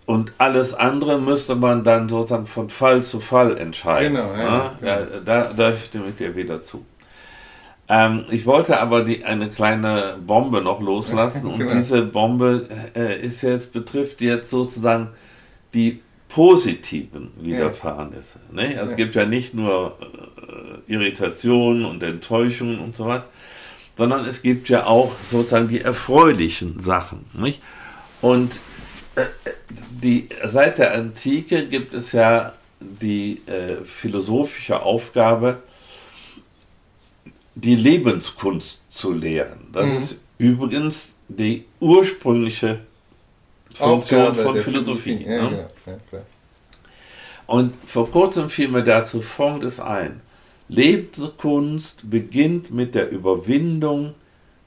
[0.05, 4.15] und alles andere müsste man dann sozusagen von Fall zu Fall entscheiden.
[4.15, 6.85] Genau, ja, ja, ja da, da stimme ich dir wieder zu.
[7.87, 11.73] Ähm, ich wollte aber die, eine kleine Bombe noch loslassen und genau.
[11.73, 15.09] diese Bombe äh, ist jetzt, betrifft jetzt sozusagen
[15.73, 18.39] die positiven Widerfahrnisse.
[18.55, 18.79] Ja.
[18.79, 23.23] Also Es gibt ja nicht nur äh, Irritationen und Enttäuschungen und so was,
[23.97, 27.25] sondern es gibt ja auch sozusagen die erfreulichen Sachen.
[27.33, 27.61] Nicht?
[28.21, 28.61] Und
[30.01, 35.61] die, seit der Antike gibt es ja die äh, philosophische Aufgabe,
[37.55, 39.67] die Lebenskunst zu lehren.
[39.71, 39.97] Das mhm.
[39.97, 42.79] ist übrigens die ursprüngliche
[43.73, 45.17] Funktion Aufgabe von Philosophie.
[45.17, 45.25] Philosophie.
[45.25, 45.69] Ja, ne?
[45.85, 46.19] ja, ja,
[47.47, 50.21] Und vor kurzem fiel mir dazu Folgendes ein.
[50.67, 54.15] Lebenskunst beginnt mit der Überwindung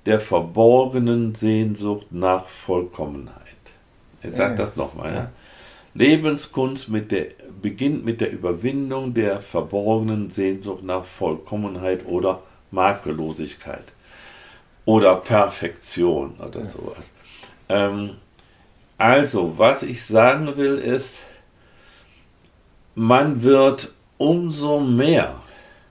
[0.04, 3.45] der verborgenen Sehnsucht nach Vollkommenheit.
[4.22, 5.14] Ich sage ja, das nochmal.
[5.14, 5.30] Ja.
[5.94, 7.28] Lebenskunst mit der,
[7.62, 13.84] beginnt mit der Überwindung der verborgenen Sehnsucht nach Vollkommenheit oder Makellosigkeit
[14.84, 16.66] oder Perfektion oder ja.
[16.66, 17.04] sowas.
[17.68, 18.16] Ähm,
[18.98, 21.14] also, was ich sagen will ist,
[22.94, 25.42] man wird umso mehr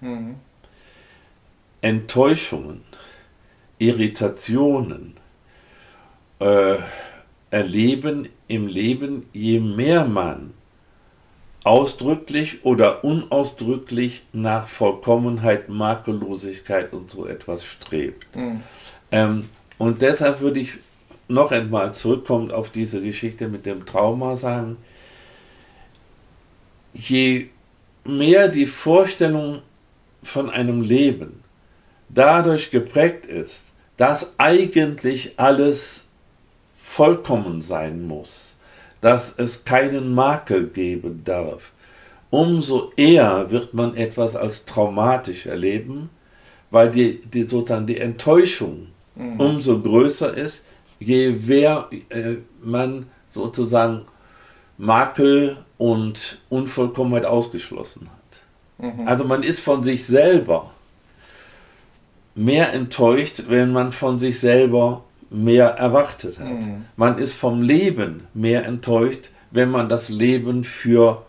[0.01, 0.35] mhm.
[1.81, 2.81] Enttäuschungen,
[3.77, 5.17] Irritationen,
[6.39, 6.75] äh,
[7.55, 10.53] erleben im Leben, je mehr man
[11.63, 18.35] ausdrücklich oder unausdrücklich nach Vollkommenheit, Makellosigkeit und so etwas strebt.
[18.35, 18.61] Mhm.
[19.09, 20.71] Ähm, und deshalb würde ich
[21.29, 24.75] noch einmal zurückkommen auf diese Geschichte mit dem Trauma sagen,
[26.93, 27.47] je
[28.03, 29.61] mehr die Vorstellung
[30.23, 31.41] von einem Leben
[32.09, 33.61] dadurch geprägt ist,
[33.95, 36.04] dass eigentlich alles
[36.87, 38.55] vollkommen sein muss,
[39.01, 41.73] dass es keinen Makel geben darf,
[42.29, 46.09] umso eher wird man etwas als traumatisch erleben,
[46.71, 49.39] weil die, die sozusagen die Enttäuschung mhm.
[49.39, 50.61] umso größer ist,
[50.99, 54.01] je mehr äh, man sozusagen
[54.77, 58.95] Makel und Unvollkommenheit ausgeschlossen hat.
[58.95, 59.07] Mhm.
[59.07, 60.71] Also man ist von sich selber
[62.35, 65.03] mehr enttäuscht, wenn man von sich selber
[65.35, 66.47] mehr erwartet hat.
[66.47, 66.85] Mhm.
[66.95, 71.25] Man ist vom Leben mehr enttäuscht, wenn man das Leben für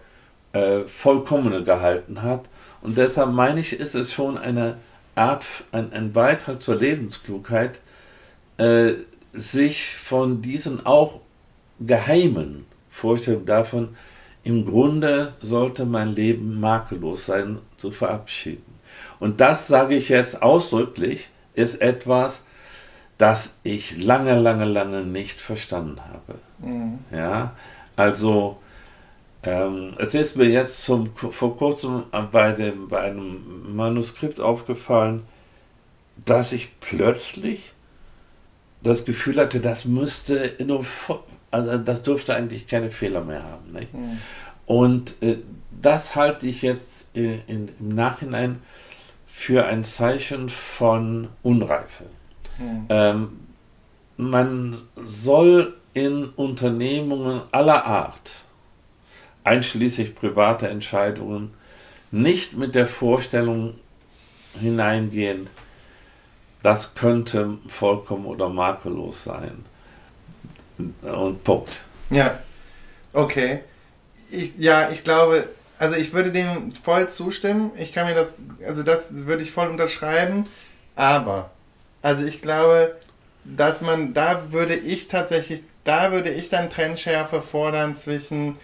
[0.52, 2.44] äh, vollkommene gehalten hat.
[2.82, 4.76] Und deshalb meine ich, ist es schon eine
[5.14, 7.80] Art, ein, ein Beitrag zur Lebensklugheit,
[8.58, 8.92] äh,
[9.32, 11.20] sich von diesen auch
[11.80, 13.96] geheimen Vorstellungen davon,
[14.44, 18.76] im Grunde sollte mein Leben makellos sein, zu verabschieden.
[19.18, 22.42] Und das sage ich jetzt ausdrücklich, ist etwas,
[23.18, 26.38] das ich lange, lange, lange nicht verstanden habe.
[26.58, 26.98] Mhm.
[27.10, 27.54] Ja,
[27.96, 28.58] also
[29.42, 35.22] ähm, es ist mir jetzt zum, vor kurzem bei, dem, bei einem Manuskript aufgefallen,
[36.24, 37.72] dass ich plötzlich
[38.82, 40.54] das Gefühl hatte, das müsste
[41.50, 43.72] also das dürfte eigentlich keine Fehler mehr haben.
[43.72, 43.94] Nicht?
[43.94, 44.18] Mhm.
[44.66, 45.38] Und äh,
[45.70, 48.60] das halte ich jetzt äh, in, im Nachhinein
[49.26, 52.04] für ein Zeichen von Unreife.
[52.58, 52.86] Mhm.
[52.88, 53.40] Ähm,
[54.16, 58.34] man soll in Unternehmungen aller Art,
[59.44, 61.54] einschließlich private Entscheidungen,
[62.10, 63.74] nicht mit der Vorstellung
[64.60, 65.48] hineingehen,
[66.62, 69.64] das könnte vollkommen oder makellos sein.
[71.02, 71.70] Und Punkt.
[72.10, 72.38] Ja,
[73.12, 73.60] okay.
[74.30, 75.48] Ich, ja, ich glaube,
[75.78, 77.70] also ich würde dem voll zustimmen.
[77.78, 80.46] Ich kann mir das, also das würde ich voll unterschreiben.
[80.96, 81.50] Aber,
[82.06, 82.94] also ich glaube,
[83.44, 88.56] dass man, da würde ich tatsächlich, da würde ich dann Trennschärfe fordern zwischen,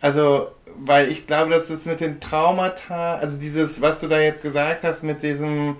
[0.00, 4.42] also, weil ich glaube, dass das mit den Traumata, also dieses, was du da jetzt
[4.42, 5.76] gesagt hast, mit diesem,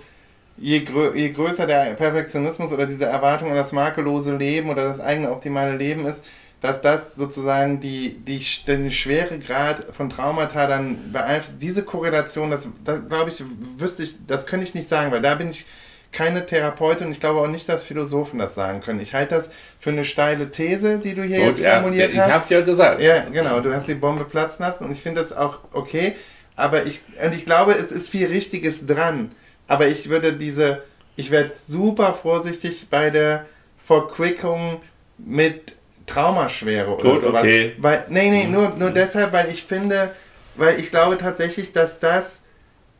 [0.55, 5.01] je, grö je größer der Perfektionismus oder diese Erwartung an das makellose Leben oder das
[5.01, 6.23] eigene optimale Leben ist,
[6.61, 11.61] dass das sozusagen die, die, den schwere Grad von Traumata dann beeinflusst.
[11.61, 13.43] Diese Korrelation, das, das glaube ich,
[13.77, 15.65] wüsste ich, das könnte ich nicht sagen, weil da bin ich
[16.11, 18.99] keine Therapeutin und ich glaube auch nicht, dass Philosophen das sagen können.
[18.99, 19.49] Ich halte das
[19.79, 22.27] für eine steile These, die du hier Gut, jetzt formuliert ja, hast.
[22.27, 23.01] Ich habe ja gesagt.
[23.01, 26.15] Ja, genau, du hast die Bombe platzen lassen und ich finde das auch okay,
[26.55, 29.31] aber ich, und ich glaube, es ist viel Richtiges dran,
[29.67, 30.83] aber ich würde diese,
[31.15, 33.45] ich werde super vorsichtig bei der
[33.85, 34.81] Verquickung
[35.17, 35.73] mit
[36.05, 37.41] Traumaschwere oder Gut, sowas.
[37.41, 37.75] Okay.
[37.77, 40.11] Weil, nee, nee, nur, nur deshalb, weil ich finde,
[40.55, 42.38] weil ich glaube tatsächlich, dass das,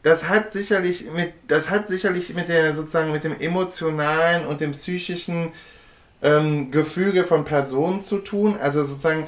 [0.04, 4.72] das hat sicherlich mit, das hat sicherlich mit der, sozusagen mit dem emotionalen und dem
[4.72, 5.52] psychischen
[6.22, 8.58] ähm, Gefüge von Personen zu tun.
[8.60, 9.28] Also sozusagen,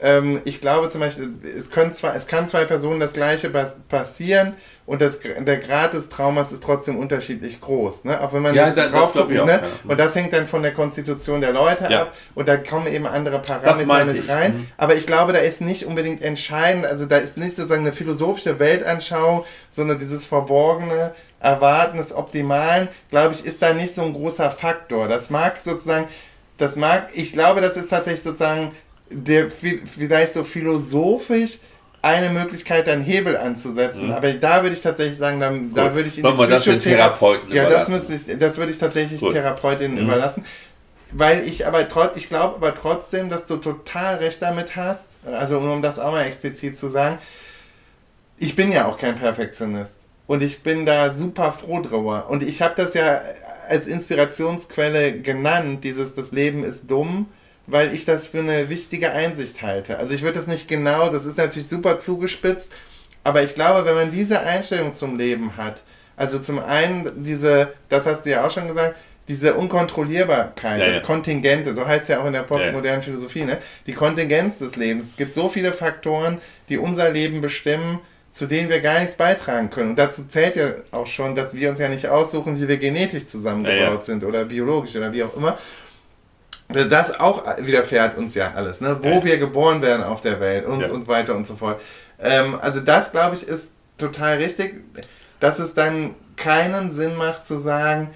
[0.00, 3.50] ähm, ich glaube zum Beispiel, es, können zwei, es kann zwei Personen das gleiche
[3.88, 4.54] passieren
[4.86, 8.04] und das, der Grad des Traumas ist trotzdem unterschiedlich groß.
[8.04, 8.20] Ne?
[8.20, 9.36] Auch wenn man ja, das, drauf guckt, ne?
[9.46, 9.62] Ja.
[9.88, 12.02] Und das hängt dann von der Konstitution der Leute ja.
[12.02, 14.52] ab und da kommen eben andere Parameter mit rein.
[14.52, 14.66] Mhm.
[14.76, 18.58] Aber ich glaube, da ist nicht unbedingt entscheidend, also da ist nicht sozusagen eine philosophische
[18.58, 24.50] Weltanschauung, sondern dieses verborgene Erwarten des Optimalen, glaube ich, ist da nicht so ein großer
[24.50, 25.08] Faktor.
[25.08, 26.08] Das mag sozusagen,
[26.58, 28.72] das mag, ich glaube, das ist tatsächlich sozusagen
[29.10, 31.58] der vielleicht so philosophisch
[32.04, 34.08] eine Möglichkeit, einen Hebel anzusetzen.
[34.08, 34.12] Mhm.
[34.12, 37.68] Aber da würde ich tatsächlich sagen, da, da würde ich in das den Therapeuten Ja,
[37.68, 39.32] das müsste ich, das würde ich tatsächlich Gut.
[39.32, 40.04] Therapeutinnen mhm.
[40.04, 40.44] überlassen.
[41.12, 45.08] Weil ich aber trotz, ich glaube aber trotzdem, dass du total recht damit hast.
[45.24, 47.18] Also um das auch mal explizit zu sagen,
[48.36, 49.94] ich bin ja auch kein Perfektionist.
[50.26, 52.28] Und ich bin da super froh drüber.
[52.28, 53.22] Und ich habe das ja
[53.68, 57.26] als Inspirationsquelle genannt, dieses das Leben ist dumm
[57.66, 59.98] weil ich das für eine wichtige Einsicht halte.
[59.98, 62.70] Also ich würde das nicht genau, das ist natürlich super zugespitzt,
[63.22, 65.82] aber ich glaube, wenn man diese Einstellung zum Leben hat,
[66.16, 68.96] also zum einen diese, das hast du ja auch schon gesagt,
[69.26, 71.00] diese Unkontrollierbarkeit, ja, das ja.
[71.00, 73.04] Kontingente, so heißt es ja auch in der postmodernen ja.
[73.04, 73.58] Philosophie, ne?
[73.86, 75.10] die Kontingenz des Lebens.
[75.10, 76.38] Es gibt so viele Faktoren,
[76.68, 78.00] die unser Leben bestimmen,
[78.30, 79.90] zu denen wir gar nichts beitragen können.
[79.90, 83.28] Und dazu zählt ja auch schon, dass wir uns ja nicht aussuchen, wie wir genetisch
[83.28, 85.56] zusammengebaut sind oder biologisch oder wie auch immer.
[86.74, 88.98] Das auch widerfährt uns ja alles, ne?
[89.00, 89.24] wo ja.
[89.24, 90.88] wir geboren werden auf der Welt und, ja.
[90.90, 91.80] und weiter und so fort.
[92.20, 94.82] Ähm, also das, glaube ich, ist total richtig,
[95.40, 98.10] dass es dann keinen Sinn macht zu sagen,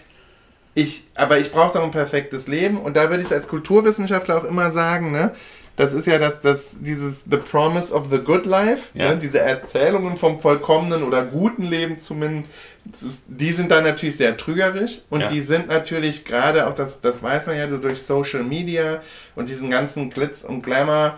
[0.74, 4.44] ich, aber ich brauche doch ein perfektes Leben und da würde ich als Kulturwissenschaftler auch
[4.44, 5.32] immer sagen, ne,
[5.78, 9.10] das ist ja das, das, dieses The Promise of the Good Life, ja.
[9.10, 12.48] ne, diese Erzählungen vom vollkommenen oder guten Leben zumindest,
[13.28, 15.26] die sind dann natürlich sehr trügerisch und ja.
[15.28, 19.00] die sind natürlich gerade auch, das, das weiß man ja so durch Social Media
[19.36, 21.16] und diesen ganzen Glitz und Glamour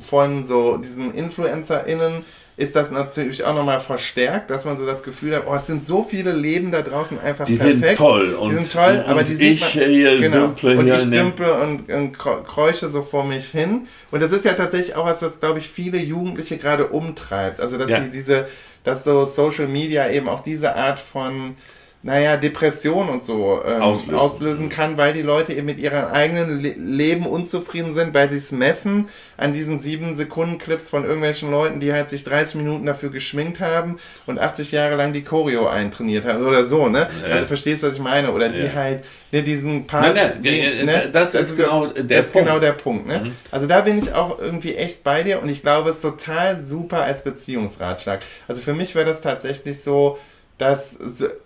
[0.00, 2.24] von so diesen InfluencerInnen,
[2.60, 5.82] ist das natürlich auch nochmal verstärkt, dass man so das Gefühl hat, oh, es sind
[5.82, 7.82] so viele Leben da draußen einfach die perfekt.
[7.82, 9.02] Sind toll und, die sind toll.
[9.04, 13.02] Und, aber die ich man, hier genau, dümple und ich dümple und, und kräusche so
[13.02, 13.88] vor mich hin.
[14.10, 17.60] Und das ist ja tatsächlich auch was, was, glaube ich, viele Jugendliche gerade umtreibt.
[17.60, 18.02] Also, dass ja.
[18.02, 18.46] sie diese,
[18.84, 21.56] dass so Social Media eben auch diese Art von
[22.02, 24.14] naja, Depression und so ähm, auslösen.
[24.14, 24.68] auslösen.
[24.70, 28.52] kann, weil die Leute eben mit ihrem eigenen Le Leben unzufrieden sind, weil sie es
[28.52, 33.10] messen an diesen sieben Sekunden Clips von irgendwelchen Leuten, die halt sich 30 Minuten dafür
[33.10, 37.10] geschminkt haben und 80 Jahre lang die Choreo eintrainiert haben oder so, ne?
[37.26, 37.34] Ja.
[37.34, 38.32] Also verstehst du, was ich meine?
[38.32, 38.72] Oder die ja.
[38.74, 41.10] halt ne, diesen Part, nein, nein, die, ne?
[41.12, 43.20] das, das, ist genau der das ist genau der Punkt, ne?
[43.24, 43.32] Mhm.
[43.50, 46.62] Also da bin ich auch irgendwie echt bei dir und ich glaube, es ist total
[46.64, 48.20] super als Beziehungsratschlag.
[48.48, 50.18] Also für mich wäre das tatsächlich so,
[50.60, 50.98] das,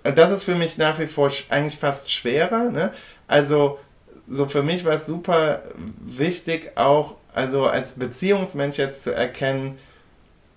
[0.03, 2.71] das ist für mich nach wie vor eigentlich fast schwerer.
[2.71, 2.93] Ne?
[3.29, 3.79] Also,
[4.29, 5.63] so für mich war es super
[6.05, 9.79] wichtig, auch also als Beziehungsmensch jetzt zu erkennen,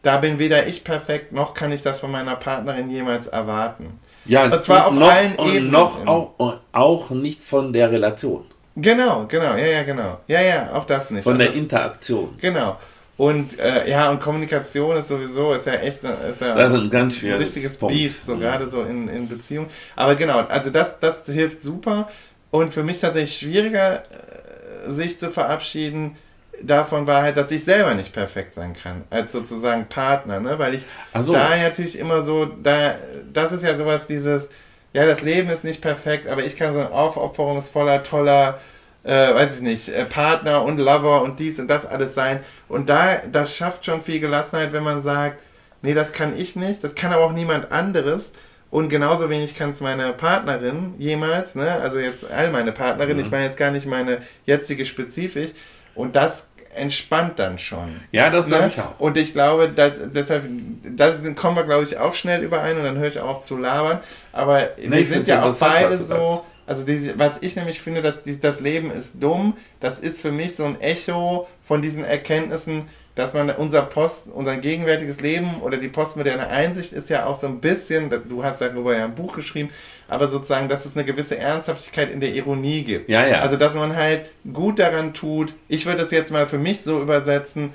[0.02, 4.00] da bin weder ich perfekt, noch kann ich das von meiner Partnerin jemals erwarten.
[4.26, 5.72] Ja, und zwar auf noch, allen Ebenen.
[5.72, 8.46] Noch auch, auch nicht von der Relation.
[8.76, 10.20] Genau, genau, ja, ja, genau.
[10.28, 11.24] Ja, ja, auch das nicht.
[11.24, 12.36] Von also, der Interaktion.
[12.40, 12.78] Genau.
[13.18, 16.90] Und äh, ja, und Kommunikation ist sowieso, ist ja echt ist ja das ist ein,
[16.92, 17.96] ganz ein richtiges Punkt.
[17.96, 18.42] Biest, so mhm.
[18.42, 19.68] gerade so in, in Beziehung.
[19.96, 22.10] Aber genau, also das, das hilft super.
[22.52, 26.16] Und für mich tatsächlich schwieriger, äh, sich zu verabschieden,
[26.62, 30.58] davon war halt, dass ich selber nicht perfekt sein kann, als sozusagen Partner, ne?
[30.60, 30.86] Weil ich
[31.22, 31.34] so.
[31.34, 32.96] da natürlich immer so, da,
[33.34, 34.50] das ist ja sowas, dieses,
[34.94, 38.60] ja, das Leben ist nicht perfekt, aber ich kann so ein aufopferungsvoller, toller,
[39.08, 42.42] äh, weiß ich nicht, äh, Partner und Lover und dies und das alles sein.
[42.68, 45.40] Und da, das schafft schon viel Gelassenheit, wenn man sagt,
[45.82, 48.34] nee, das kann ich nicht, das kann aber auch niemand anderes.
[48.70, 51.72] Und genauso wenig kann es meine Partnerin jemals, ne?
[51.72, 53.24] also jetzt all meine Partnerin, mhm.
[53.24, 55.52] ich meine jetzt gar nicht meine jetzige spezifisch.
[55.96, 58.02] Und das entspannt dann schon.
[58.12, 58.72] Ja, das glaube ne?
[58.76, 59.00] ich auch.
[59.00, 60.44] Und ich glaube, dass, deshalb,
[60.84, 63.58] da kommen wir, glaube ich, auch schnell überein und dann höre ich auch auf zu
[63.58, 64.00] labern.
[64.34, 68.24] Aber nee, wir sind ja auch beide so, also die, was ich nämlich finde, dass
[68.24, 72.90] die, das Leben ist dumm, das ist für mich so ein Echo von diesen Erkenntnissen,
[73.16, 77.48] dass man unser Post, unser gegenwärtiges Leben oder die postmoderne Einsicht ist ja auch so
[77.48, 79.70] ein bisschen, du hast darüber ja ein Buch geschrieben,
[80.08, 83.10] aber sozusagen, dass es eine gewisse Ernsthaftigkeit in der Ironie gibt.
[83.10, 83.40] Ja, ja.
[83.40, 87.02] Also, dass man halt gut daran tut, ich würde es jetzt mal für mich so
[87.02, 87.74] übersetzen,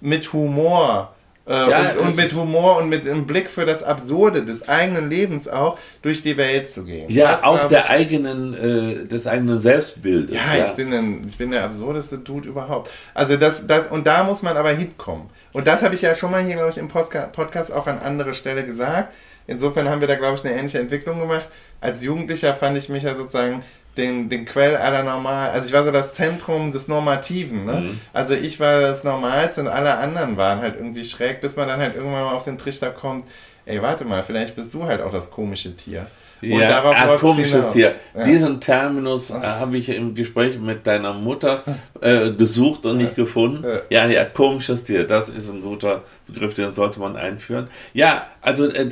[0.00, 1.14] mit Humor
[1.46, 5.10] äh, ja, und, und, mit Humor und mit einem Blick für das Absurde des eigenen
[5.10, 7.10] Lebens auch durch die Welt zu gehen.
[7.10, 10.36] Ja, das, auch der ich, eigenen, äh, des eigenen Selbstbildes.
[10.36, 12.90] Ja, ja, Ich, bin ein, ich bin der absurdeste Dude überhaupt.
[13.12, 15.30] Also das, das, und da muss man aber hinkommen.
[15.52, 18.34] Und das habe ich ja schon mal hier, glaube ich, im Podcast auch an anderer
[18.34, 19.12] Stelle gesagt.
[19.48, 21.48] Insofern haben wir da, glaube ich, eine ähnliche Entwicklung gemacht.
[21.80, 23.64] Als Jugendlicher fand ich mich ja sozusagen
[23.96, 25.50] den, den Quell aller Normal.
[25.50, 27.66] Also ich war so das Zentrum des Normativen.
[27.66, 27.72] Ne?
[27.72, 28.00] Mhm.
[28.12, 31.80] Also ich war das Normalste und alle anderen waren halt irgendwie schräg, bis man dann
[31.80, 33.26] halt irgendwann mal auf den Trichter kommt,
[33.66, 36.06] ey, warte mal, vielleicht bist du halt auch das komische Tier.
[36.42, 37.94] Und ja, darauf ein komisches Tier.
[38.16, 38.24] Ja.
[38.24, 41.62] Diesen Terminus äh, habe ich im Gespräch mit deiner Mutter
[42.00, 43.62] äh, gesucht und nicht gefunden.
[43.62, 44.06] Ja.
[44.06, 47.68] ja, ja, komisches Tier, das ist ein guter Begriff, den sollte man einführen.
[47.94, 48.90] Ja, also äh,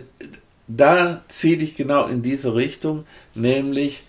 [0.68, 4.04] da ziele ich genau in diese Richtung, nämlich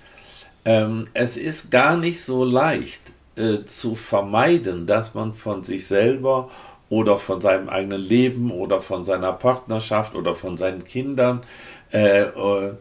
[0.66, 3.02] ähm, es ist gar nicht so leicht
[3.36, 6.50] äh, zu vermeiden, dass man von sich selber
[6.90, 11.44] oder von seinem eigenen Leben oder von seiner Partnerschaft oder von seinen Kindern
[11.92, 12.74] äh, äh,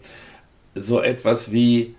[0.74, 1.94] so etwas wie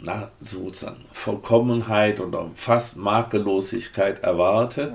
[0.00, 4.92] na, sozusagen Vollkommenheit oder fast Makellosigkeit erwartet.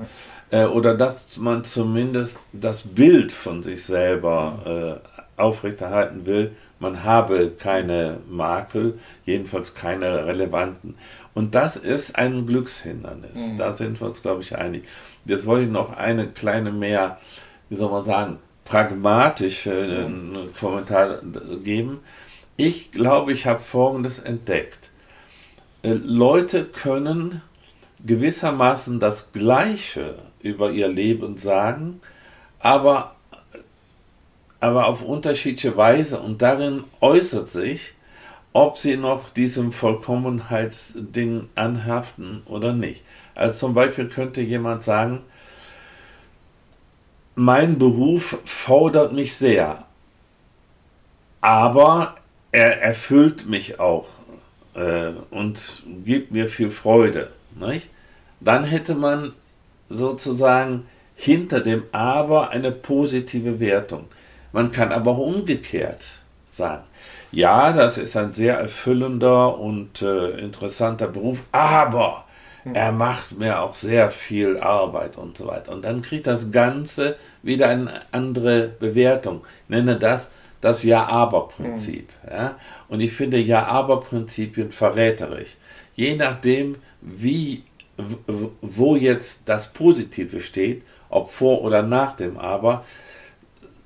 [0.51, 4.99] Äh, oder dass man zumindest das Bild von sich selber
[5.37, 10.95] äh, aufrechterhalten will, man habe keine Makel, jedenfalls keine relevanten.
[11.35, 13.51] Und das ist ein Glückshindernis.
[13.51, 13.57] Mhm.
[13.57, 14.85] Da sind wir uns, glaube ich, einig.
[15.25, 17.19] Jetzt wollte ich noch eine kleine mehr,
[17.69, 20.55] wie soll man sagen, pragmatische mhm.
[20.59, 21.21] Kommentar
[21.63, 21.99] geben.
[22.57, 24.89] Ich glaube, ich habe Folgendes entdeckt.
[25.83, 27.43] Äh, Leute können
[28.03, 32.01] gewissermaßen das Gleiche über ihr Leben sagen,
[32.57, 33.15] aber
[34.61, 37.93] aber auf unterschiedliche Weise und darin äußert sich,
[38.53, 43.03] ob sie noch diesem Vollkommenheitsding anhaften oder nicht.
[43.33, 45.21] Also zum Beispiel könnte jemand sagen,
[47.35, 49.85] mein Beruf fordert mich sehr,
[51.39, 52.15] aber
[52.51, 54.07] er erfüllt mich auch
[54.75, 57.31] äh, und gibt mir viel Freude.
[57.59, 57.89] Nicht?
[58.41, 59.33] Dann hätte man
[59.89, 64.05] sozusagen hinter dem Aber eine positive Wertung.
[64.51, 66.11] Man kann aber auch umgekehrt
[66.49, 66.83] sagen,
[67.31, 72.25] ja, das ist ein sehr erfüllender und äh, interessanter Beruf, aber
[72.63, 72.75] hm.
[72.75, 75.71] er macht mir auch sehr viel Arbeit und so weiter.
[75.71, 79.45] Und dann kriegt das Ganze wieder eine andere Bewertung.
[79.63, 80.29] Ich nenne das
[80.61, 82.09] das Ja-Aber-Prinzip.
[82.23, 82.31] Mhm.
[82.31, 82.55] Ja?
[82.87, 85.57] Und ich finde Ja-Aber-Prinzipien verräterisch.
[85.95, 87.63] Je nachdem, wie,
[88.61, 92.85] wo jetzt das Positive steht, ob vor oder nach dem Aber,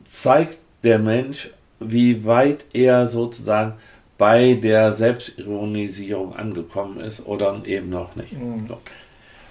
[0.05, 1.49] zeigt der Mensch,
[1.79, 3.73] wie weit er sozusagen
[4.17, 8.33] bei der Selbstironisierung angekommen ist oder eben noch nicht.
[8.33, 8.69] Mhm.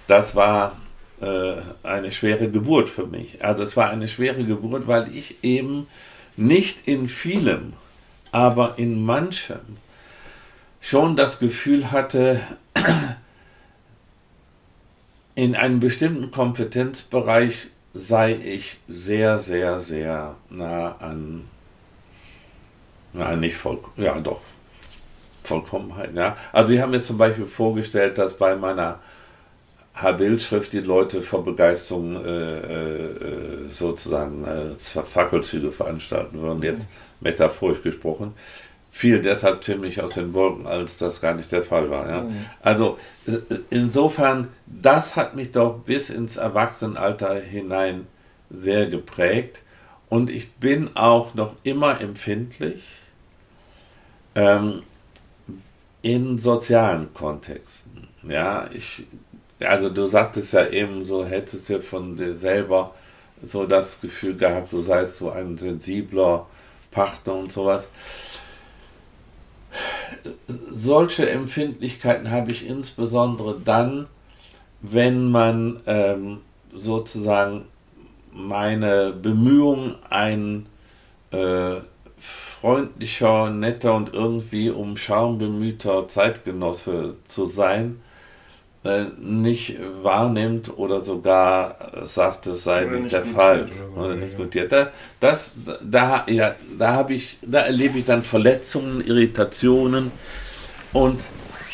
[0.07, 0.76] Das war
[1.20, 3.44] äh, eine schwere Geburt für mich.
[3.44, 5.86] Also es war eine schwere Geburt, weil ich eben
[6.36, 7.74] nicht in vielem,
[8.32, 9.78] aber in manchem
[10.80, 12.40] schon das Gefühl hatte,
[15.34, 21.49] in einem bestimmten Kompetenzbereich sei ich sehr, sehr, sehr nah an,
[23.12, 24.40] na, nicht voll, ja, doch,
[25.45, 26.36] Vollkommenheit, ja.
[26.53, 28.99] Also, sie haben mir zum Beispiel vorgestellt, dass bei meiner
[29.95, 36.86] Habil-Schrift die Leute vor Begeisterung äh, äh, sozusagen äh, Fackelzüge veranstalten würden, jetzt
[37.20, 38.34] metaphorisch gesprochen
[38.95, 42.09] fiel deshalb ziemlich aus den Wolken, als das gar nicht der Fall war.
[42.09, 42.20] Ja?
[42.20, 42.47] Mhm.
[42.62, 43.38] Also äh,
[43.68, 48.07] insofern, das hat mich doch bis ins Erwachsenenalter hinein
[48.51, 49.62] sehr geprägt
[50.09, 52.84] und ich bin auch noch immer empfindlich
[54.36, 54.84] ähm,
[56.03, 58.07] in sozialen Kontexten.
[58.22, 59.09] Ja, ich,
[59.59, 62.95] also du sagtest ja eben, so hättest du von dir selber
[63.42, 66.47] so das Gefühl gehabt, du seist so ein sensibler
[66.92, 67.88] Partner und sowas
[70.70, 74.07] solche Empfindlichkeiten habe ich insbesondere dann,
[74.81, 76.41] wenn man ähm,
[76.75, 77.66] sozusagen
[78.33, 80.66] meine Bemühungen, ein
[81.31, 81.77] äh,
[82.18, 88.01] freundlicher, netter und irgendwie um Charme bemühter Zeitgenosse zu sein,
[89.18, 94.55] nicht wahrnimmt oder sogar sagt, es sei nicht, nicht, der Fall oder, so, oder nicht
[94.55, 94.64] ja.
[94.66, 100.11] Da, das, da, ja, da habe ich, da erlebe ich dann Verletzungen, Irritationen
[100.93, 101.20] und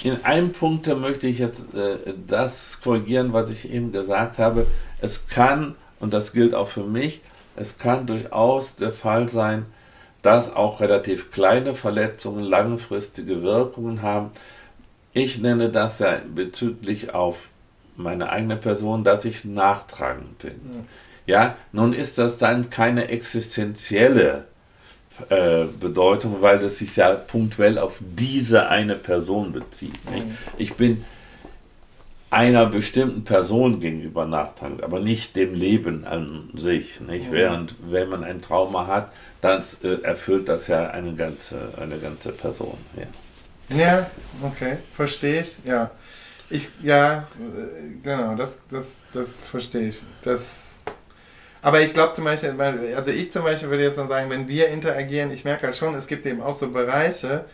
[0.02, 1.96] in einem Punkt möchte ich jetzt äh,
[2.26, 4.66] das korrigieren, was ich eben gesagt habe.
[5.00, 7.20] Es kann, und das gilt auch für mich,
[7.56, 9.66] es kann durchaus der Fall sein,
[10.22, 14.30] dass auch relativ kleine Verletzungen langfristige Wirkungen haben.
[15.12, 17.48] Ich nenne das ja bezüglich auf
[17.96, 20.86] meine eigene Person, dass ich nachtragend bin.
[21.26, 24.46] Ja, nun ist das dann keine existenzielle
[25.28, 30.10] äh, Bedeutung, weil das sich ja punktuell auf diese eine Person bezieht.
[30.10, 30.26] Nicht?
[30.26, 30.38] Mhm.
[30.58, 31.04] Ich bin
[32.30, 37.00] einer bestimmten Person gegenüber nachtragend, aber nicht dem Leben an sich.
[37.00, 37.28] Nicht?
[37.28, 37.32] Mhm.
[37.32, 42.32] Während wenn man ein Trauma hat, dann äh, erfüllt das ja eine ganze, eine ganze
[42.32, 42.78] Person.
[42.96, 43.02] Ja.
[43.72, 44.10] Ja,
[44.42, 45.90] okay, verstehe ich, ja.
[46.50, 50.02] Ich, ja, äh, genau, das, das, das verstehe ich.
[50.22, 50.84] Das,
[51.62, 52.54] aber ich glaube zum Beispiel,
[52.96, 55.94] also ich zum Beispiel würde jetzt mal sagen, wenn wir interagieren, ich merke halt schon,
[55.94, 57.46] es gibt eben auch so Bereiche,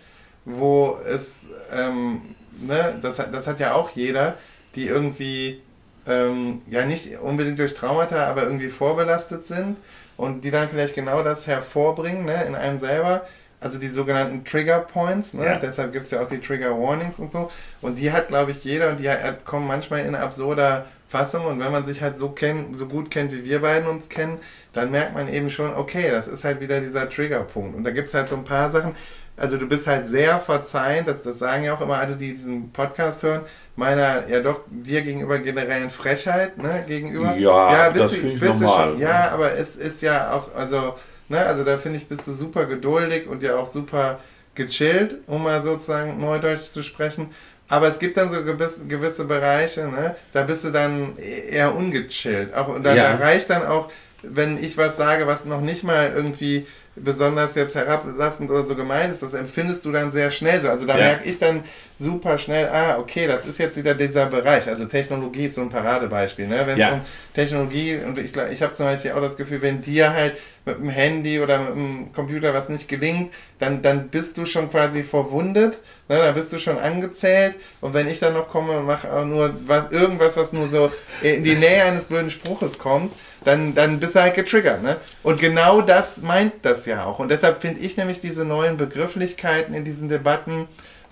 [0.45, 2.23] wo es, ähm,
[2.61, 4.37] ne, das, das hat ja auch jeder,
[4.77, 5.63] die irgendwie,
[6.07, 9.77] ähm, ja nicht unbedingt durch Traumata, aber irgendwie vorbelastet sind
[10.17, 13.27] und die dann vielleicht genau das hervorbringen, ne, in einem selber
[13.61, 15.45] also die sogenannten Trigger Points, ne?
[15.45, 15.59] Ja.
[15.59, 17.51] deshalb gibt es ja auch die Trigger Warnings und so.
[17.81, 21.47] Und die hat, glaube ich, jeder und die hat, kommen manchmal in absurder Fassung.
[21.47, 24.39] Und wenn man sich halt so kennt, so gut kennt, wie wir beiden uns kennen,
[24.73, 27.77] dann merkt man eben schon, okay, das ist halt wieder dieser Triggerpunkt.
[27.77, 28.95] Und da gibt es halt so ein paar Sachen.
[29.39, 32.73] Also du bist halt sehr verzeihend, das, das sagen ja auch immer alle, die diesen
[32.73, 33.43] Podcast hören,
[33.75, 37.37] meiner ja doch dir gegenüber generellen Frechheit, ne, gegenüber.
[37.37, 38.93] Ja, ja das finde ich normal.
[38.93, 40.95] Schon, ja, aber es ist ja auch, also
[41.29, 41.45] Ne?
[41.45, 44.21] Also da finde ich, bist du super geduldig und ja auch super
[44.55, 47.31] gechillt, um mal sozusagen Neudeutsch zu sprechen.
[47.69, 50.15] Aber es gibt dann so gewisse, gewisse Bereiche, ne?
[50.33, 52.55] da bist du dann eher ungechillt.
[52.55, 53.17] Auch, und da, ja.
[53.17, 53.91] da reicht dann auch,
[54.23, 59.13] wenn ich was sage, was noch nicht mal irgendwie besonders jetzt herablassend oder so gemeint
[59.13, 60.71] ist, das empfindest du dann sehr schnell so.
[60.71, 61.05] Also da ja.
[61.05, 61.65] merke ich dann
[61.99, 64.69] super schnell, ah, okay, das ist jetzt wieder dieser Bereich.
[64.69, 66.47] Also Technologie ist so ein Paradebeispiel.
[66.47, 66.63] Ne?
[66.67, 66.93] Wenn es ja.
[66.93, 67.01] um
[67.35, 70.37] Technologie, und ich, ich habe zum Beispiel auch das Gefühl, wenn dir halt
[70.67, 74.71] mit dem Handy oder mit dem Computer was nicht gelingt, dann, dann bist du schon
[74.71, 75.79] quasi verwundet,
[76.09, 76.19] ne?
[76.19, 77.55] dann bist du schon angezählt.
[77.81, 80.93] Und wenn ich dann noch komme und mache auch nur was, irgendwas, was nur so
[81.23, 83.13] in die Nähe eines blöden Spruches kommt,
[83.45, 84.83] dann, dann bist du halt getriggert.
[84.83, 84.97] Ne?
[85.23, 87.21] Und genau das meint das ja auch.
[87.21, 90.67] Und deshalb finde ich nämlich diese neuen Begrifflichkeiten in diesen Debatten,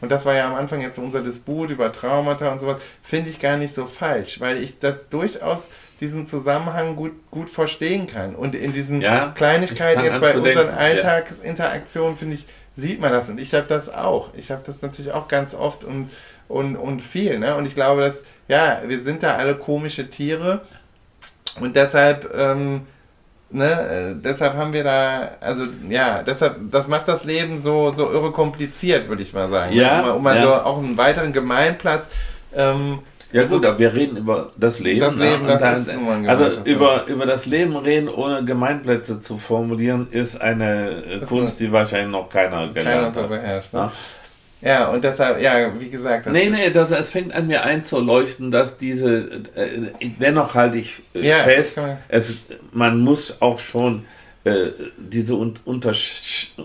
[0.04, 3.40] und das war ja am Anfang jetzt unser Disput über Traumata und sowas, finde ich
[3.40, 8.34] gar nicht so falsch, weil ich das durchaus diesen Zusammenhang gut, gut verstehen kann.
[8.34, 12.44] Und in diesen ja, Kleinigkeiten jetzt bei unseren Alltagsinteraktionen, finde ich,
[12.76, 13.30] sieht man das.
[13.30, 14.34] Und ich habe das auch.
[14.34, 16.10] Ich habe das natürlich auch ganz oft und,
[16.48, 17.38] und, und viel.
[17.38, 17.56] Ne?
[17.56, 20.60] Und ich glaube, dass, ja, wir sind da alle komische Tiere
[21.60, 22.82] und deshalb, ähm,
[23.54, 28.10] ne, äh, deshalb haben wir da, also ja, deshalb, das macht das Leben so, so
[28.10, 29.74] irre kompliziert, würde ich mal sagen.
[29.74, 29.82] Ne?
[29.82, 30.42] Ja, um, um mal ja.
[30.42, 32.10] so auch einen weiteren Gemeinplatz.
[32.54, 32.98] Ähm,
[33.32, 35.00] ja gut, aber wir reden über das Leben.
[35.00, 40.06] Das Leben, das dann, ist Also über, über das Leben reden, ohne Gemeinplätze zu formulieren,
[40.10, 43.72] ist eine das Kunst, die wahrscheinlich noch keiner gelernt keiner so beherrscht.
[43.74, 43.90] Ne?
[44.64, 46.26] Ja, und deshalb, ja, wie gesagt.
[46.26, 51.28] Nee, nee, das, es fängt an mir einzuleuchten, dass diese, äh, dennoch halte ich äh,
[51.28, 52.36] ja, fest, es,
[52.72, 54.06] man muss auch schon
[54.44, 56.64] äh, diese un Unterschiede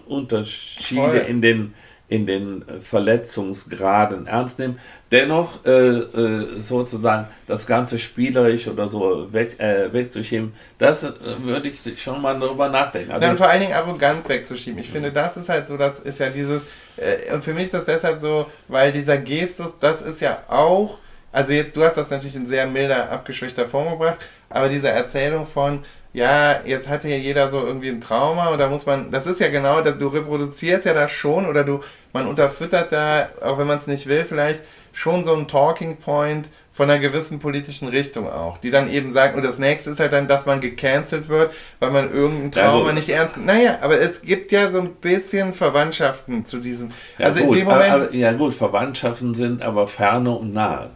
[0.80, 1.26] Voll.
[1.28, 1.74] in den
[2.10, 4.80] in den Verletzungsgraden ernst nehmen.
[5.12, 11.70] Dennoch äh, äh, sozusagen das Ganze spielerisch oder so weg, äh, wegzuschieben, das äh, würde
[11.70, 13.12] ich schon mal darüber nachdenken.
[13.12, 14.80] Also, Dann vor allen Dingen arrogant wegzuschieben.
[14.80, 16.64] Ich finde, das ist halt so, das ist ja dieses,
[16.98, 20.98] äh, und für mich ist das deshalb so, weil dieser Gestus, das ist ja auch,
[21.32, 24.18] also jetzt, du hast das natürlich in sehr milder, abgeschwächter Form gebracht,
[24.50, 25.84] aber diese Erzählung von,
[26.14, 29.40] ja, jetzt hat hier jeder so irgendwie ein Trauma und da muss man, das ist
[29.40, 31.82] ja genau, du reproduzierst ja das schon oder du,
[32.14, 36.50] man unterfüttert da, auch wenn man es nicht will, vielleicht schon so ein Talking Point
[36.80, 40.14] von einer gewissen politischen Richtung auch, die dann eben sagen, und das nächste ist halt
[40.14, 43.38] dann, dass man gecancelt wird, weil man irgendein Trauma ja, nicht ernst.
[43.38, 46.92] Naja, aber es gibt ja so ein bisschen Verwandtschaften zu diesem.
[47.18, 47.92] Ja, also gut, in dem Moment.
[47.92, 50.92] Aber, ja gut, Verwandtschaften sind aber ferne und nahe.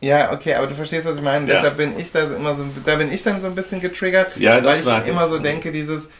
[0.00, 1.48] Ja, okay, aber du verstehst, was ich meine.
[1.48, 1.54] Ja.
[1.56, 4.60] Deshalb bin ich da immer so, da bin ich dann so ein bisschen getriggert, Ja,
[4.60, 5.10] das weil ich ich.
[5.10, 6.10] immer so denke, dieses,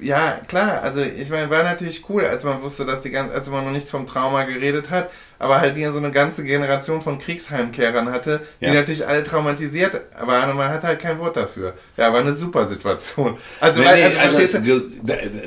[0.00, 3.50] ja, klar, also ich meine, war natürlich cool, als man wusste, dass die ganze, als
[3.50, 7.18] man noch nichts vom Trauma geredet hat, aber halt hier so eine ganze Generation von
[7.18, 8.72] Kriegsheimkehrern hatte, die Ja.
[8.72, 11.74] natürlich alle traumatisiert waren und man hatte halt kein Wort dafür.
[11.98, 13.36] Ja, war eine super Situation.
[13.60, 14.60] Also, Nee, weil, nee, also, verstehst du?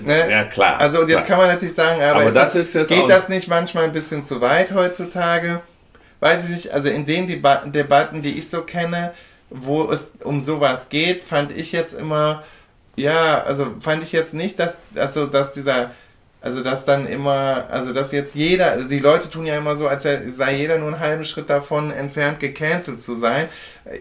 [0.06, 0.30] Ne?
[0.30, 0.78] Ja, klar.
[0.80, 1.28] Also und jetzt klar.
[1.28, 4.24] kann man natürlich sagen, aber, Aber das jetzt geht auch- das nicht manchmal ein bisschen
[4.24, 5.62] zu weit heutzutage?
[6.22, 9.14] Weiß ich nicht, also in den Deba Debatten, die ich so kenne,
[9.50, 12.44] wo es um sowas geht, fand ich jetzt immer,
[12.96, 15.92] ja, also fand ich jetzt nicht, dass, also dass dieser,
[16.44, 19.88] also dass dann immer, also dass jetzt jeder, also die Leute tun ja immer so,
[19.88, 23.48] als sei jeder nur einen halben Schritt davon entfernt, gecancelt zu sein.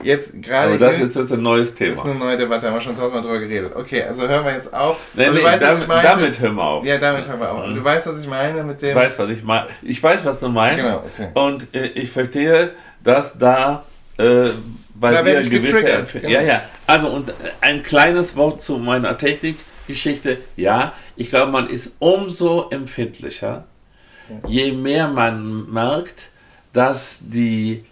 [0.03, 2.15] Jetzt gerade Aber das ist jetzt ein neues ist eine Thema.
[2.15, 3.73] neue Debatte, haben wir schon tausendmal drüber geredet.
[3.75, 4.97] Okay, also hören wir jetzt auf.
[5.15, 6.85] Nee, nee, weißt, damit, damit hören wir auf.
[6.85, 7.67] Ja, damit haben wir auch.
[7.67, 7.75] Mhm.
[7.75, 8.91] Du weißt, was ich meine mit dem.
[8.91, 9.69] Ich weiß, was ich meine.
[9.83, 10.83] Ich weiß, was du meinst.
[10.83, 11.29] Genau, okay.
[11.35, 12.71] Und äh, ich verstehe,
[13.05, 13.85] dass da
[14.19, 14.51] äh,
[14.95, 16.29] bei Da dir werde ich gewisse genau.
[16.29, 16.63] Ja, ja.
[16.87, 19.17] Also und ein kleines Wort zu meiner
[19.91, 20.39] Technikgeschichte.
[20.57, 23.65] Ja, ich glaube, man ist umso empfindlicher,
[24.47, 26.31] je mehr man merkt,
[26.73, 27.85] dass die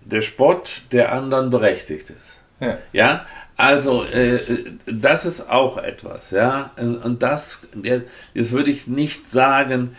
[0.00, 2.36] der Spott der anderen berechtigt ist.
[2.60, 2.78] Ja.
[2.92, 3.26] Ja,
[3.56, 4.40] also äh,
[4.86, 6.70] das ist auch etwas, ja.
[6.76, 9.96] Und das, jetzt würde ich nicht sagen,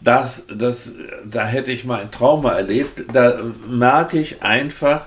[0.00, 0.94] dass das,
[1.24, 3.04] da hätte ich mal ein Trauma erlebt.
[3.12, 5.06] Da merke ich einfach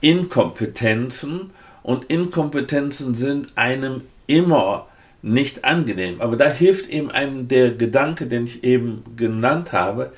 [0.00, 4.02] Inkompetenzen und Inkompetenzen sind einem
[4.36, 4.86] immer
[5.22, 6.20] nicht angenehm.
[6.20, 10.12] Aber da hilft eben einem der Gedanke, den ich eben genannt habe.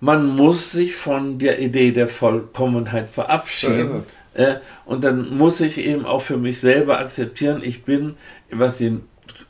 [0.00, 3.88] Man muss sich von der Idee der Vollkommenheit verabschieden.
[3.88, 8.16] So Äh, und dann muss ich eben auch für mich selber akzeptieren, ich bin,
[8.50, 8.98] was die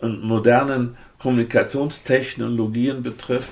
[0.00, 3.48] modernen Kommunikationstechnologien betrifft,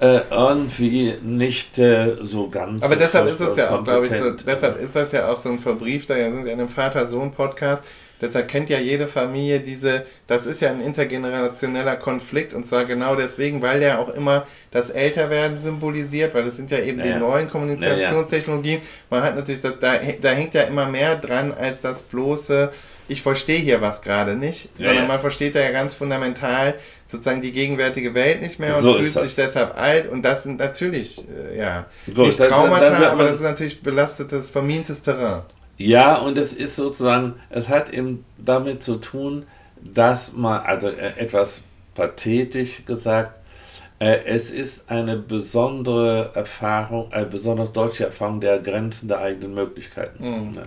[0.00, 2.82] äh, irgendwie nicht äh, so ganz.
[2.82, 5.50] Aber deshalb ist es ja auch, glaube ich, so, deshalb ist das ja auch so
[5.50, 7.84] ein verbriefter, ja, sind wir in einem Vater-Sohn-Podcast,
[8.20, 13.16] deshalb kennt ja jede Familie diese, das ist ja ein intergenerationeller Konflikt und zwar genau
[13.16, 17.18] deswegen, weil der auch immer das Älterwerden symbolisiert, weil das sind ja eben Ja, die
[17.18, 18.80] neuen Kommunikationstechnologien.
[19.10, 22.72] Man hat natürlich, das, da, da hängt ja immer mehr dran als das bloße,
[23.08, 26.74] ich verstehe hier was gerade nicht, Ja, sondern man versteht da ja ganz fundamental
[27.10, 30.60] sozusagen die gegenwärtige Welt nicht mehr und So fühlt sich deshalb alt und das sind
[30.60, 31.18] natürlich,
[31.52, 35.42] äh, ja, Gut, nicht dann- Traumata, dann wird aber das ist natürlich belastetes, vermintes Terrain.
[35.80, 39.46] Ja, und es ist sozusagen, es hat eben damit zu tun,
[39.82, 41.62] dass man, also äh, etwas
[41.94, 43.32] pathetisch gesagt,
[43.98, 50.22] äh, es ist eine besondere Erfahrung, eine besonders deutsche Erfahrung der Grenzen der eigenen Möglichkeiten.
[50.50, 50.54] Mhm.
[50.56, 50.62] Ja.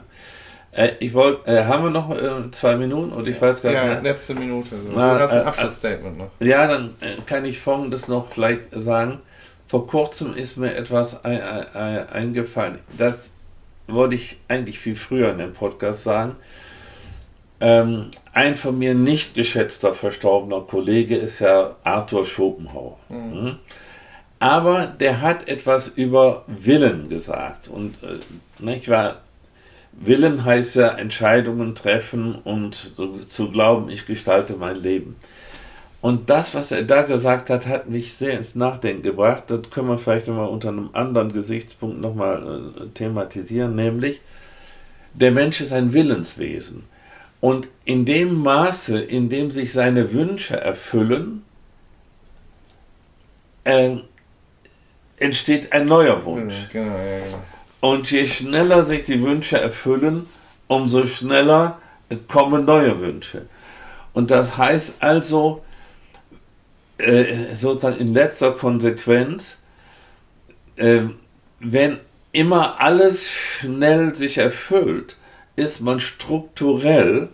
[0.72, 3.84] Äh, ich wollte, äh, haben wir noch äh, zwei Minuten und ich weiß gar Ja,
[3.86, 4.04] nicht.
[4.04, 4.14] mehr.
[4.14, 4.70] letzte Minute.
[4.70, 4.92] So.
[4.96, 6.30] Na, du hast ein äh, Abschlussstatement noch.
[6.40, 9.20] Ja, dann äh, kann ich Folgendes noch vielleicht sagen.
[9.68, 12.80] Vor kurzem ist mir etwas ein, ein, ein, eingefallen.
[12.98, 13.30] Das
[13.88, 16.36] wollte ich eigentlich viel früher in dem Podcast sagen.
[17.60, 22.98] Ähm, ein von mir nicht geschätzter verstorbener Kollege ist ja Arthur Schopenhauer.
[23.10, 23.58] Mhm.
[24.40, 27.70] Aber der hat etwas über Willen gesagt.
[27.70, 28.20] Und äh,
[28.60, 29.22] nicht wahr?
[29.94, 32.96] Willen heißt ja Entscheidungen treffen und
[33.30, 35.16] zu glauben, ich gestalte mein Leben.
[36.04, 39.46] Und das, was er da gesagt hat, hat mich sehr ins Nachdenken gebracht.
[39.48, 44.20] Das können wir vielleicht nochmal unter einem anderen Gesichtspunkt nochmal äh, thematisieren, nämlich
[45.14, 46.84] der Mensch ist ein Willenswesen.
[47.40, 51.46] Und in dem Maße, in dem sich seine Wünsche erfüllen,
[53.64, 53.96] äh,
[55.20, 56.68] entsteht ein neuer Wunsch.
[56.74, 57.42] Genau, ja, genau.
[57.80, 60.26] Und je schneller sich die Wünsche erfüllen,
[60.68, 61.80] umso schneller
[62.28, 63.46] kommen neue Wünsche.
[64.12, 65.64] Und das heißt also,
[66.98, 69.58] äh, sozusagen in letzter Konsequenz,
[70.76, 71.02] äh,
[71.60, 72.00] wenn
[72.32, 75.18] immer alles schnell sich erfüllt,
[75.56, 77.30] ist man strukturell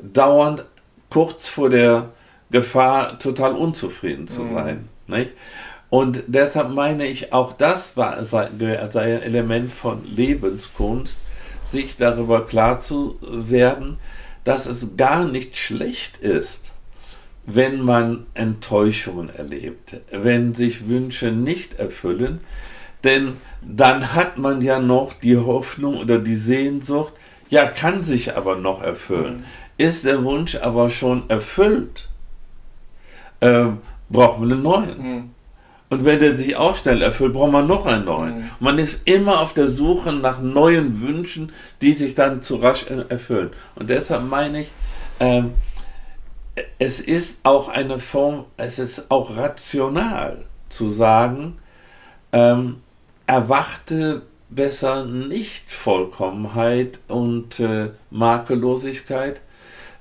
[0.00, 0.64] dauernd
[1.10, 2.10] kurz vor der
[2.50, 4.88] Gefahr, total unzufrieden zu sein.
[5.06, 5.32] Nicht?
[5.90, 8.48] Und deshalb meine ich, auch das war sei,
[8.90, 11.20] sei ein Element von Lebenskunst,
[11.64, 13.98] sich darüber klar zu werden,
[14.44, 16.71] dass es gar nicht schlecht ist,
[17.44, 22.40] wenn man Enttäuschungen erlebt, wenn sich Wünsche nicht erfüllen,
[23.04, 27.14] denn dann hat man ja noch die Hoffnung oder die Sehnsucht,
[27.50, 29.44] ja, kann sich aber noch erfüllen.
[29.76, 32.08] Ist der Wunsch aber schon erfüllt,
[33.40, 33.66] äh,
[34.08, 34.98] braucht man einen neuen.
[34.98, 35.30] Mhm.
[35.90, 38.38] Und wenn der sich auch schnell erfüllt, braucht man noch einen neuen.
[38.38, 38.50] Mhm.
[38.60, 43.10] Man ist immer auf der Suche nach neuen Wünschen, die sich dann zu rasch er-
[43.10, 43.50] erfüllen.
[43.74, 44.70] Und deshalb meine ich,
[45.20, 45.52] ähm,
[46.78, 51.58] es ist auch eine Form, es ist auch rational zu sagen,
[52.32, 52.80] ähm,
[53.26, 59.40] erwarte besser nicht Vollkommenheit und äh, Makellosigkeit,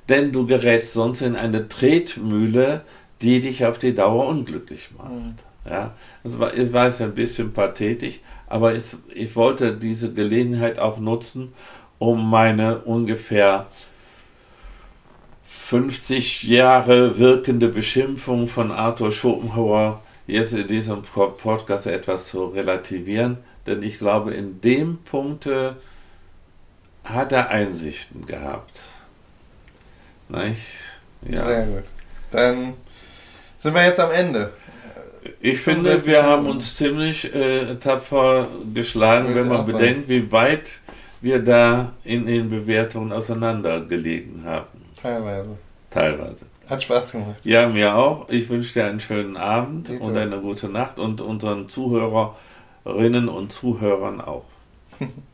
[0.10, 2.82] denn du gerätst sonst in eine Tretmühle,
[3.22, 5.12] die dich auf die Dauer unglücklich macht.
[5.12, 5.36] Mhm.
[5.70, 5.93] Ja,
[6.24, 11.54] das war, ich weiß ein bisschen pathetisch, aber es, ich wollte diese Gelegenheit auch nutzen,
[11.99, 13.68] um meine ungefähr
[15.72, 23.82] 50 Jahre wirkende Beschimpfung von Arthur Schopenhauer jetzt in diesem Podcast etwas zu relativieren, denn
[23.82, 25.47] ich glaube, in dem Punkt
[27.05, 28.82] hat er Einsichten gehabt.
[30.28, 30.59] Nicht?
[31.22, 31.41] Ja.
[31.41, 31.84] Sehr gut.
[32.32, 32.74] Dann
[33.57, 34.51] sind wir jetzt am Ende.
[35.39, 40.82] Ich finde, wir haben uns ziemlich äh, tapfer geschlagen, wenn man bedenkt, wie weit
[41.22, 44.80] wir da in den Bewertungen auseinandergelegen haben.
[45.02, 45.58] Teilweise.
[45.89, 46.45] Teilweise.
[46.70, 47.36] Hat Spaß gemacht.
[47.43, 48.30] Ja, mir auch.
[48.30, 50.06] Ich wünsche dir einen schönen Abend Dito.
[50.06, 54.45] und eine gute Nacht und unseren Zuhörerinnen und Zuhörern auch.